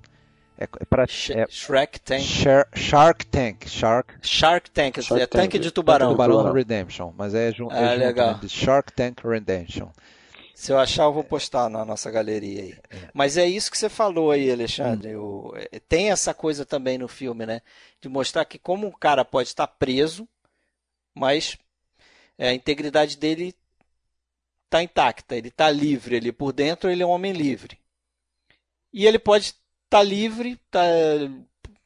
[0.58, 2.22] É, é para Sh é Shrek Tank.
[2.22, 5.42] Shar- Shark Tank, Shark Shark Tank, Shark é Tank.
[5.42, 6.10] tanque de tubarão.
[6.10, 6.54] Tubarão Tubarão.
[6.54, 8.32] Redemption, mas é, jun Ah, é junto, legal.
[8.34, 8.38] né?
[8.40, 9.88] The Shark Tank Redemption.
[10.54, 12.78] Se eu achar, eu vou postar na nossa galeria aí.
[13.12, 15.16] Mas é isso que você falou aí, Alexandre.
[15.16, 17.60] O- é, tem essa coisa também no filme, né?
[18.00, 20.28] De mostrar que como um cara pode estar preso,
[21.12, 21.58] mas
[22.38, 23.52] é, a integridade dele
[24.66, 25.34] está intacta.
[25.34, 27.76] Ele está livre ali por dentro, ele é um homem livre.
[28.92, 29.54] E ele pode
[29.86, 30.84] estar livre, tá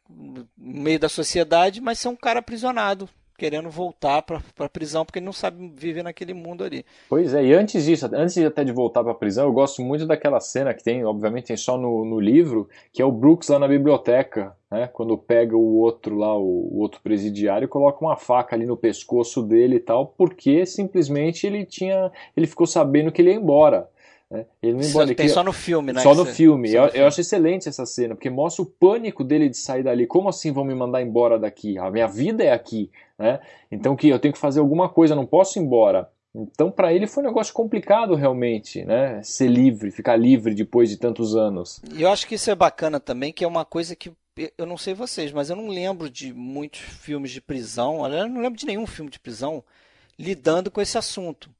[0.08, 5.20] no meio da sociedade, mas ser um cara aprisionado, querendo voltar para a prisão porque
[5.20, 6.84] ele não sabe viver naquele mundo ali.
[7.08, 10.40] Pois é, e antes disso, antes até de voltar pra prisão, eu gosto muito daquela
[10.40, 13.68] cena que tem, obviamente tem só no, no livro, que é o Brooks lá na
[13.68, 14.88] biblioteca, né?
[14.92, 18.76] Quando pega o outro lá, o, o outro presidiário, e coloca uma faca ali no
[18.76, 23.88] pescoço dele e tal, porque simplesmente ele tinha, ele ficou sabendo que ele ia embora.
[24.30, 24.44] Né?
[24.62, 26.02] Ele não embora, Tem só no filme, né?
[26.02, 26.68] Só no você- filme.
[26.68, 27.06] só Eu, no eu filme.
[27.06, 30.06] acho excelente essa cena, porque mostra o pânico dele de sair dali.
[30.06, 31.78] Como assim vão me mandar embora daqui?
[31.78, 33.40] A minha vida é aqui, né?
[33.72, 36.10] Então que eu tenho que fazer alguma coisa, eu não posso ir embora.
[36.34, 39.18] Então para ele foi um negócio complicado realmente, né?
[39.22, 41.80] Ser livre, ficar livre depois de tantos anos.
[41.94, 44.12] E eu acho que isso é bacana também, que é uma coisa que
[44.58, 48.30] eu não sei vocês, mas eu não lembro de muitos filmes de prisão, aliás, eu
[48.32, 49.64] não lembro de nenhum filme de prisão
[50.18, 51.50] lidando com esse assunto.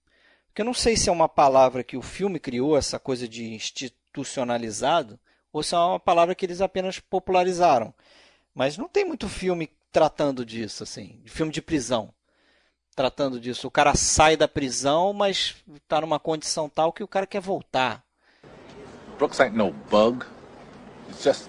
[0.59, 3.45] Porque eu não sei se é uma palavra que o filme criou, essa coisa de
[3.55, 5.17] institucionalizado,
[5.53, 7.95] ou se é uma palavra que eles apenas popularizaram.
[8.53, 12.13] Mas não tem muito filme tratando disso, assim, de filme de prisão.
[12.97, 13.69] Tratando disso.
[13.69, 18.03] O cara sai da prisão, mas está numa condição tal que o cara quer voltar.
[19.17, 20.27] Brooks ain't no bug.
[21.09, 21.49] It's just.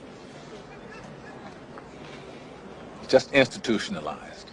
[3.01, 4.49] It's just institutionalized.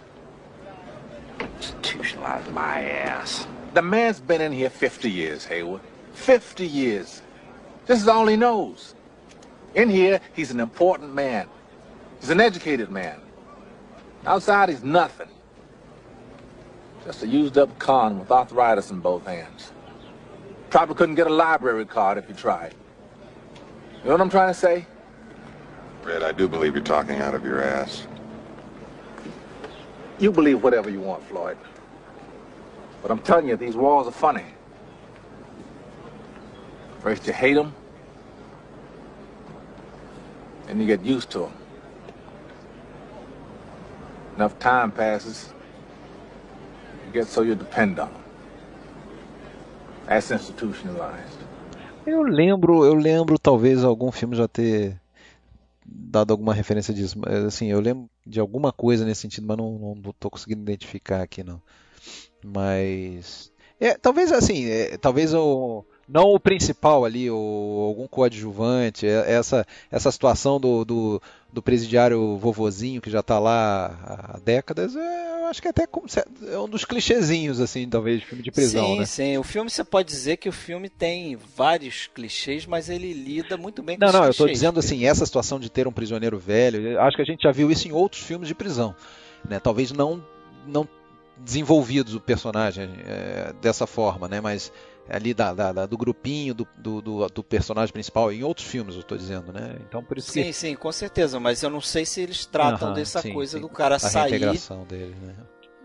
[2.25, 3.47] Out my ass.
[3.73, 5.81] The man's been in here 50 years, Haywood.
[6.13, 7.21] 50 years.
[7.85, 8.95] This is all he knows.
[9.75, 11.47] In here, he's an important man.
[12.19, 13.19] He's an educated man.
[14.25, 15.29] Outside, he's nothing.
[17.05, 19.71] Just a used up con with arthritis in both hands.
[20.69, 22.73] Probably couldn't get a library card if he tried.
[23.99, 24.85] You know what I'm trying to say?
[26.01, 28.07] Fred, I do believe you're talking out of your ass.
[30.19, 31.57] You believe whatever you want, Floyd.
[33.01, 34.45] But I'm telling you, these walls are funny.
[36.99, 37.73] First you hate them,
[40.65, 41.51] then you get used to them.
[44.35, 45.53] Enough time passes,
[47.05, 48.23] you get so you depend on them.
[50.07, 51.39] That's institutionalized.
[52.05, 54.99] Eu lembro, eu lembro talvez algum filme já ter
[55.85, 57.19] dado alguma referência disso.
[57.19, 61.43] Mas, assim, eu lembro de alguma coisa nesse sentido, mas não, tô conseguindo identificar aqui
[61.43, 61.61] não.
[62.43, 69.29] Mas é, talvez assim, é, talvez o não o principal ali, ou algum coadjuvante, é,
[69.33, 71.21] essa, essa situação do, do,
[71.51, 75.85] do presidiário vovozinho que já está lá há décadas, é, eu acho que até
[76.49, 79.05] é um dos clichêzinhos, assim, talvez, de filme de prisão, sim, né?
[79.05, 83.57] Sim, o filme, você pode dizer que o filme tem vários clichês, mas ele lida
[83.57, 84.35] muito bem com Não, os não, eu clichês.
[84.35, 87.51] estou dizendo assim, essa situação de ter um prisioneiro velho, acho que a gente já
[87.51, 88.95] viu isso em outros filmes de prisão,
[89.47, 89.59] né?
[89.59, 90.23] Talvez não,
[90.65, 90.87] não
[91.39, 94.41] desenvolvidos o personagem é, dessa forma, né?
[94.41, 94.71] Mas
[95.09, 99.01] ali da, da, da, do grupinho do, do, do, personagem principal em outros filmes, eu
[99.01, 99.77] estou dizendo, né?
[99.87, 100.53] Então por isso sim, que...
[100.53, 101.39] sim, com certeza.
[101.39, 103.61] Mas eu não sei se eles tratam Aham, dessa sim, coisa sim.
[103.61, 104.31] do cara a sair.
[104.31, 105.35] reintegração dele, né?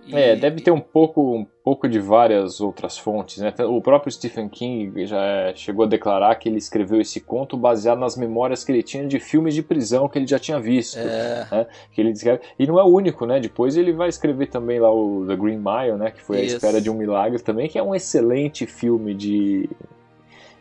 [0.07, 3.53] E- É, deve ter um pouco, um pouco de várias outras fontes, né?
[3.69, 7.99] O próprio Stephen King já é, chegou a declarar que ele escreveu esse conto baseado
[7.99, 10.99] nas memórias que ele tinha de filmes de prisão que ele já tinha visto.
[10.99, 11.47] É.
[11.51, 11.67] né?
[11.93, 12.41] Que ele descreve.
[12.59, 13.39] E não é o único, né?
[13.39, 16.11] Depois ele vai escrever também lá o The Green Mile, né?
[16.11, 16.55] Que foi Isso.
[16.55, 19.69] A Espera de um Milagre também, que é um excelente filme de,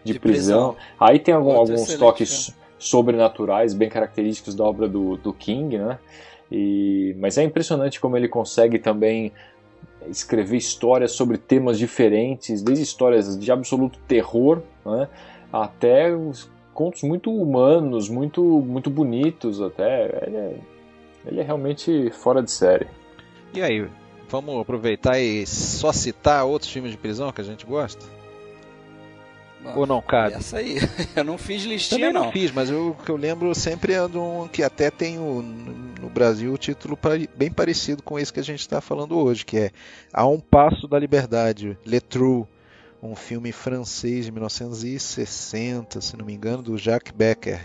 [0.03, 0.73] de, De prisão.
[0.73, 0.75] prisão.
[0.99, 2.61] Aí tem algum- alguns toques filme.
[2.77, 5.97] sobrenaturais bem característicos da obra do, do King, né?
[6.51, 9.31] E, mas é impressionante como ele consegue também
[10.09, 15.07] escrever histórias sobre temas diferentes, desde histórias de absoluto terror, né,
[15.53, 20.25] até os contos muito humanos, muito muito bonitos até.
[20.27, 20.55] Ele é,
[21.25, 22.87] ele é realmente fora de série.
[23.53, 23.87] E aí,
[24.27, 28.20] vamos aproveitar e só citar outros filmes de prisão que a gente gosta?
[29.75, 30.35] Ou não cabe?
[30.35, 30.77] Essa aí,
[31.15, 32.31] eu não fiz listinha Também não, não.
[32.31, 35.41] fiz, mas eu- o que eu lembro sempre é de um que até tem o-
[35.41, 36.97] no Brasil o título
[37.35, 39.71] bem parecido com esse que a gente está falando hoje, que é
[40.11, 42.47] A Um Passo da Liberdade, Le Trou,
[43.03, 47.59] um filme francês de 1960, se não me engano, do Jacques Becker.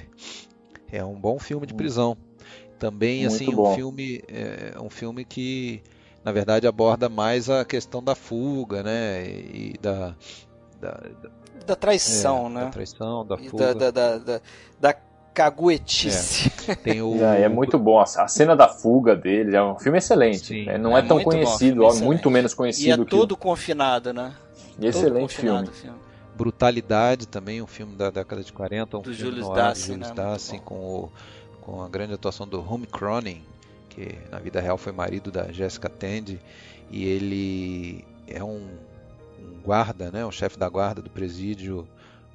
[0.91, 2.17] É um bom filme de prisão.
[2.79, 5.83] Também Muito assim um filme, é, um filme que
[6.23, 10.15] na verdade aborda mais a questão da fuga, né, e da,
[10.81, 11.01] da,
[11.67, 12.61] Da traição, é, né?
[12.61, 13.75] da traição, da fuga.
[13.75, 14.41] da, da, da, da,
[14.81, 14.95] da
[15.35, 16.51] caguetice.
[16.83, 18.01] Tem o É, é muito bom.
[18.01, 20.47] A cena da fuga dele é um filme excelente.
[20.47, 20.65] Sim.
[20.65, 20.79] né?
[20.79, 23.11] Não é, É tão muito bom, conhecido, filme ó, muito menos E é conhecido que
[23.11, 24.35] todo confinado, né?
[24.81, 25.81] excelente todo confinado filme.
[25.81, 26.07] filme.
[26.35, 30.15] Brutalidade também, um filme da década de 40, um Do filme Julius Dassin, Julius né?
[30.15, 31.13] Dassin, com, o,
[31.63, 33.43] com a grande atuação do Home Cronin,
[33.89, 36.39] que na vida real foi marido da Jessica Tandy,
[36.91, 38.67] e ele é um,
[39.47, 41.89] um guarda, né, um chefe da guarda do presídio,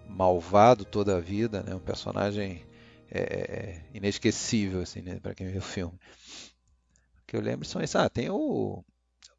[0.07, 2.63] malvado toda a vida, né, um personagem
[3.09, 5.93] é, inesquecível assim, né, para quem viu o filme.
[5.93, 7.95] O que eu lembro são esses.
[7.95, 8.83] Ah, tem o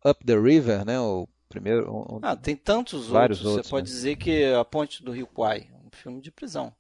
[0.05, 1.91] Up the River, né, o primeiro.
[1.93, 3.51] um- Ah, tem tantos Vários outros.
[3.53, 3.95] outros, Você pode né?
[3.95, 6.73] dizer que A Ponte do Rio Kwai, um filme de prisão.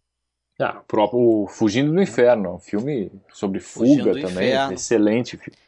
[0.58, 4.72] Ah, o próprio Fugindo do Inferno, um filme sobre fuga também, Inferno.
[4.74, 5.58] excelente filme.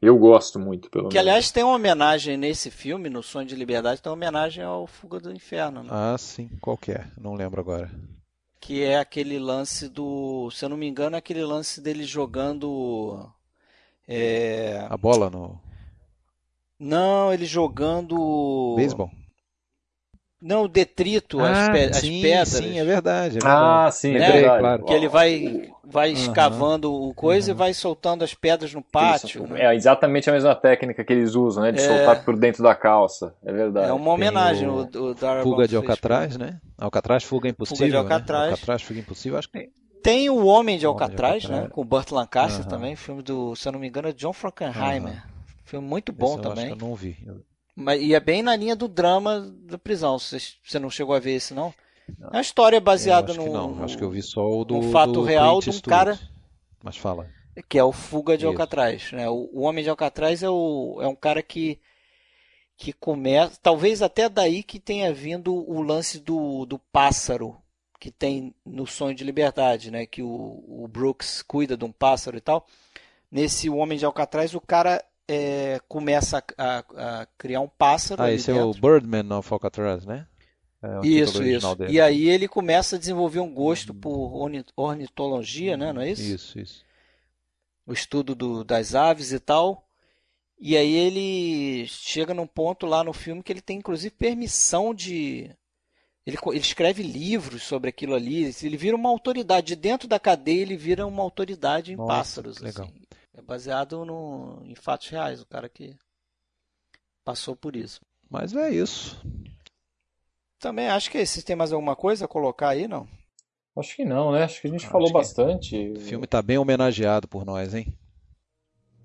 [0.00, 1.28] Eu gosto muito, pelo Que menos.
[1.28, 5.18] aliás tem uma homenagem nesse filme, no Sonho de Liberdade, tem uma homenagem ao Fuga
[5.18, 5.88] do Inferno, né?
[5.90, 7.06] Ah, sim, qual que é?
[7.18, 7.90] Não lembro agora.
[8.60, 10.50] Que é aquele lance do.
[10.50, 13.30] Se eu não me engano, é aquele lance dele jogando.
[14.08, 14.86] É...
[14.88, 15.60] A bola no
[16.78, 18.74] Não, ele jogando.
[18.76, 19.10] beisebol?
[20.46, 22.48] Não, o detrito, as, Ah, pe- as sim, pedras.
[22.48, 23.38] sim, é verdade.
[23.38, 24.60] é Ah, sim, é Lembrei, verdade.
[24.60, 24.84] claro.
[24.84, 29.42] Que ele vai, vai escavando o coisa e vai soltando as pedras no pátio.
[29.44, 29.64] Isso, né?
[29.64, 31.72] É exatamente a mesma técnica que eles usam, né?
[31.72, 31.82] De É.
[31.86, 33.34] soltar por dentro da calça.
[33.44, 33.90] É verdade.
[33.90, 34.68] É uma homenagem.
[34.68, 36.60] o O, Fuga de fez Alcatraz, né?
[36.78, 37.88] Alcatraz, Fuga Impossível.
[37.88, 37.96] né?
[37.98, 38.50] Alcatraz.
[38.52, 39.68] Alcatraz, Fuga Impossível, acho que
[40.02, 40.30] tem.
[40.30, 41.62] O Homem de Homem de Alcatraz, Alcatraz.
[41.64, 41.68] né?
[41.70, 42.68] Com o Burt Lancaster Aham.
[42.70, 45.24] também, filme do, se eu não me engano, é John Frankenheimer.
[45.64, 46.66] Filme muito bom Esse eu também.
[46.66, 47.16] Acho que eu não vi.
[47.26, 47.40] Eu-
[47.76, 50.18] Mas, e é bem na linha do drama da prisão.
[50.18, 51.74] Você, você não chegou a ver esse, não?
[52.20, 53.84] É uma história baseada eu acho no, que não.
[53.84, 54.74] Acho que eu vi só o do.
[54.74, 56.18] num fato do real de um cara
[56.82, 57.28] Mas fala.
[57.68, 58.48] que é o Fuga de Isso.
[58.48, 59.12] Alcatraz.
[59.12, 59.28] Né?
[59.28, 61.78] O, o Homem de Alcatraz é, o, é um cara que
[62.78, 67.56] que começa, talvez até daí que tenha vindo o lance do, do pássaro
[67.98, 70.04] que tem no Sonho de Liberdade, né?
[70.04, 72.66] Que o, o Brooks cuida de um pássaro e tal.
[73.30, 78.22] Nesse Homem de Alcatraz, o cara é, começa a, a, a, criar um pássaro.
[78.22, 78.62] Ah, esse dentro.
[78.62, 80.26] é o Birdman of Alcatraz, né?
[80.82, 81.74] É isso, isso.
[81.74, 81.92] Dele.
[81.92, 85.92] E aí ele começa a desenvolver um gosto por ornitologia, né?
[85.92, 86.22] Não é isso?
[86.22, 86.84] Isso, isso.
[87.86, 89.84] O estudo do, das aves e tal.
[90.58, 95.50] E aí ele chega num ponto lá no filme que ele tem inclusive permissão de.
[96.24, 98.52] Ele, ele escreve livros sobre aquilo ali.
[98.62, 99.68] Ele vira uma autoridade.
[99.68, 102.58] De dentro da cadeia, ele vira uma autoridade em Nossa, pássaros.
[102.58, 102.86] Legal.
[102.86, 103.06] Assim.
[103.36, 105.94] É baseado no, em fatos reais, o cara que
[107.22, 108.00] passou por isso.
[108.30, 109.20] Mas é isso.
[110.58, 113.06] Também acho que se tem mais alguma coisa a colocar aí, não?
[113.76, 114.44] Acho que não, né?
[114.44, 115.92] Acho que a gente acho falou bastante.
[115.92, 117.94] O filme está bem homenageado por nós, hein?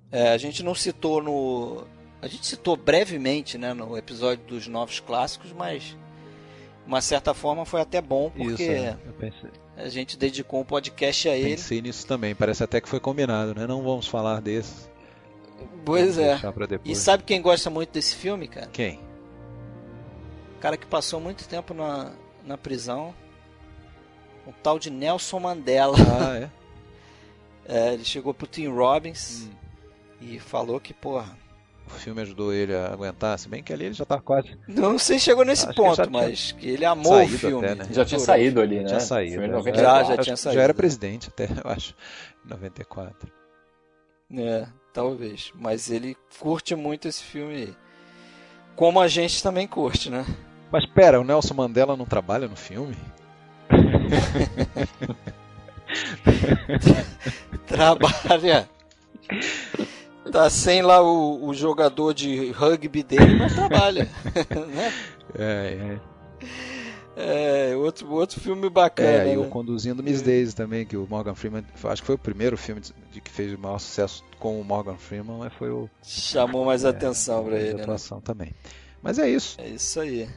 [0.10, 1.86] É, a gente não citou no.
[2.22, 5.98] A gente citou brevemente né, no episódio dos novos clássicos, mas
[6.86, 8.98] uma certa forma foi até bom, porque Isso, é.
[9.78, 11.52] a gente dedicou um podcast a ele.
[11.52, 13.68] Pensei nisso também, parece até que foi combinado, né?
[13.68, 14.90] Não vamos falar desses.
[15.86, 16.80] Pois vamos é.
[16.86, 18.68] E sabe quem gosta muito desse filme, cara?
[18.68, 19.00] Quem?
[20.58, 22.12] O cara que passou muito tempo na,
[22.46, 23.14] na prisão.
[24.46, 25.98] O tal de Nelson Mandela.
[25.98, 26.50] Ah,
[27.70, 27.90] é?
[27.90, 29.44] é ele chegou pro Tim Robbins.
[29.44, 29.62] Hum
[30.22, 31.36] e falou que, porra.
[31.96, 34.58] O filme ajudou ele a aguentar, se bem que ali ele já tá quase.
[34.68, 37.66] Não sei se chegou nesse Acho ponto, que mas que ele amou o filme.
[37.66, 37.88] Até, né?
[37.92, 38.88] Já tinha saído ali, né?
[38.88, 39.62] Já, saído, né?
[39.76, 40.58] já, já tinha saído.
[40.58, 41.94] Já era presidente até, eu acho,
[42.46, 43.32] em 94.
[44.34, 45.52] É, talvez.
[45.56, 47.76] Mas ele curte muito esse filme aí.
[48.76, 50.26] Como a gente também curte, né?
[50.72, 52.96] Mas pera, o Nelson Mandela não trabalha no filme?
[57.68, 58.70] Trabalha.
[60.30, 64.08] Tá sem lá o, o jogador de rugby dele, mas trabalha.
[64.76, 64.94] né?
[65.38, 66.12] É, é.
[67.16, 69.10] É, outro, outro filme bacana.
[69.10, 69.50] É, e o né?
[69.50, 72.94] Conduzindo Miss Daisy também, que o Morgan Freeman, acho que foi o primeiro filme de,
[73.12, 75.90] de que fez o maior sucesso com o Morgan Freeman, mas foi o.
[76.02, 77.74] Chamou mais é, atenção para ele.
[77.74, 77.82] Né?
[77.82, 78.24] atuação né?
[78.26, 78.56] também.
[79.02, 79.60] Mas é isso.
[79.60, 80.30] É isso aí.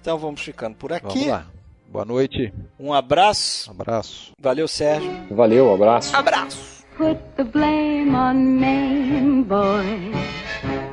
[0.00, 1.06] Então vamos ficando por aqui.
[1.06, 1.46] Vamos lá.
[1.88, 2.52] Boa noite.
[2.78, 3.70] Um abraço.
[3.70, 4.32] Um abraço.
[4.38, 5.10] Valeu, Sérgio.
[5.30, 6.16] Valeu, abraço.
[6.16, 6.73] Abraço.
[6.96, 10.12] Put the blame on Maine, boy.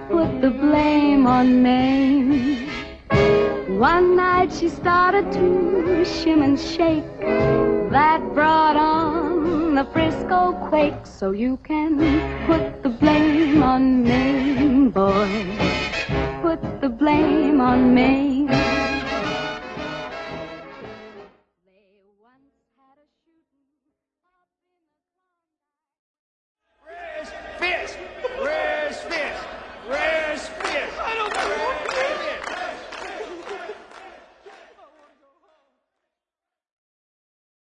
[0.10, 2.68] Put the blame on Maine.
[3.78, 7.06] One night she started to shim and shake.
[7.92, 11.06] That brought on the Frisco quake.
[11.06, 12.00] So you can
[12.48, 15.30] put the blame on Maine, boy.
[16.42, 18.50] Put the blame on Maine.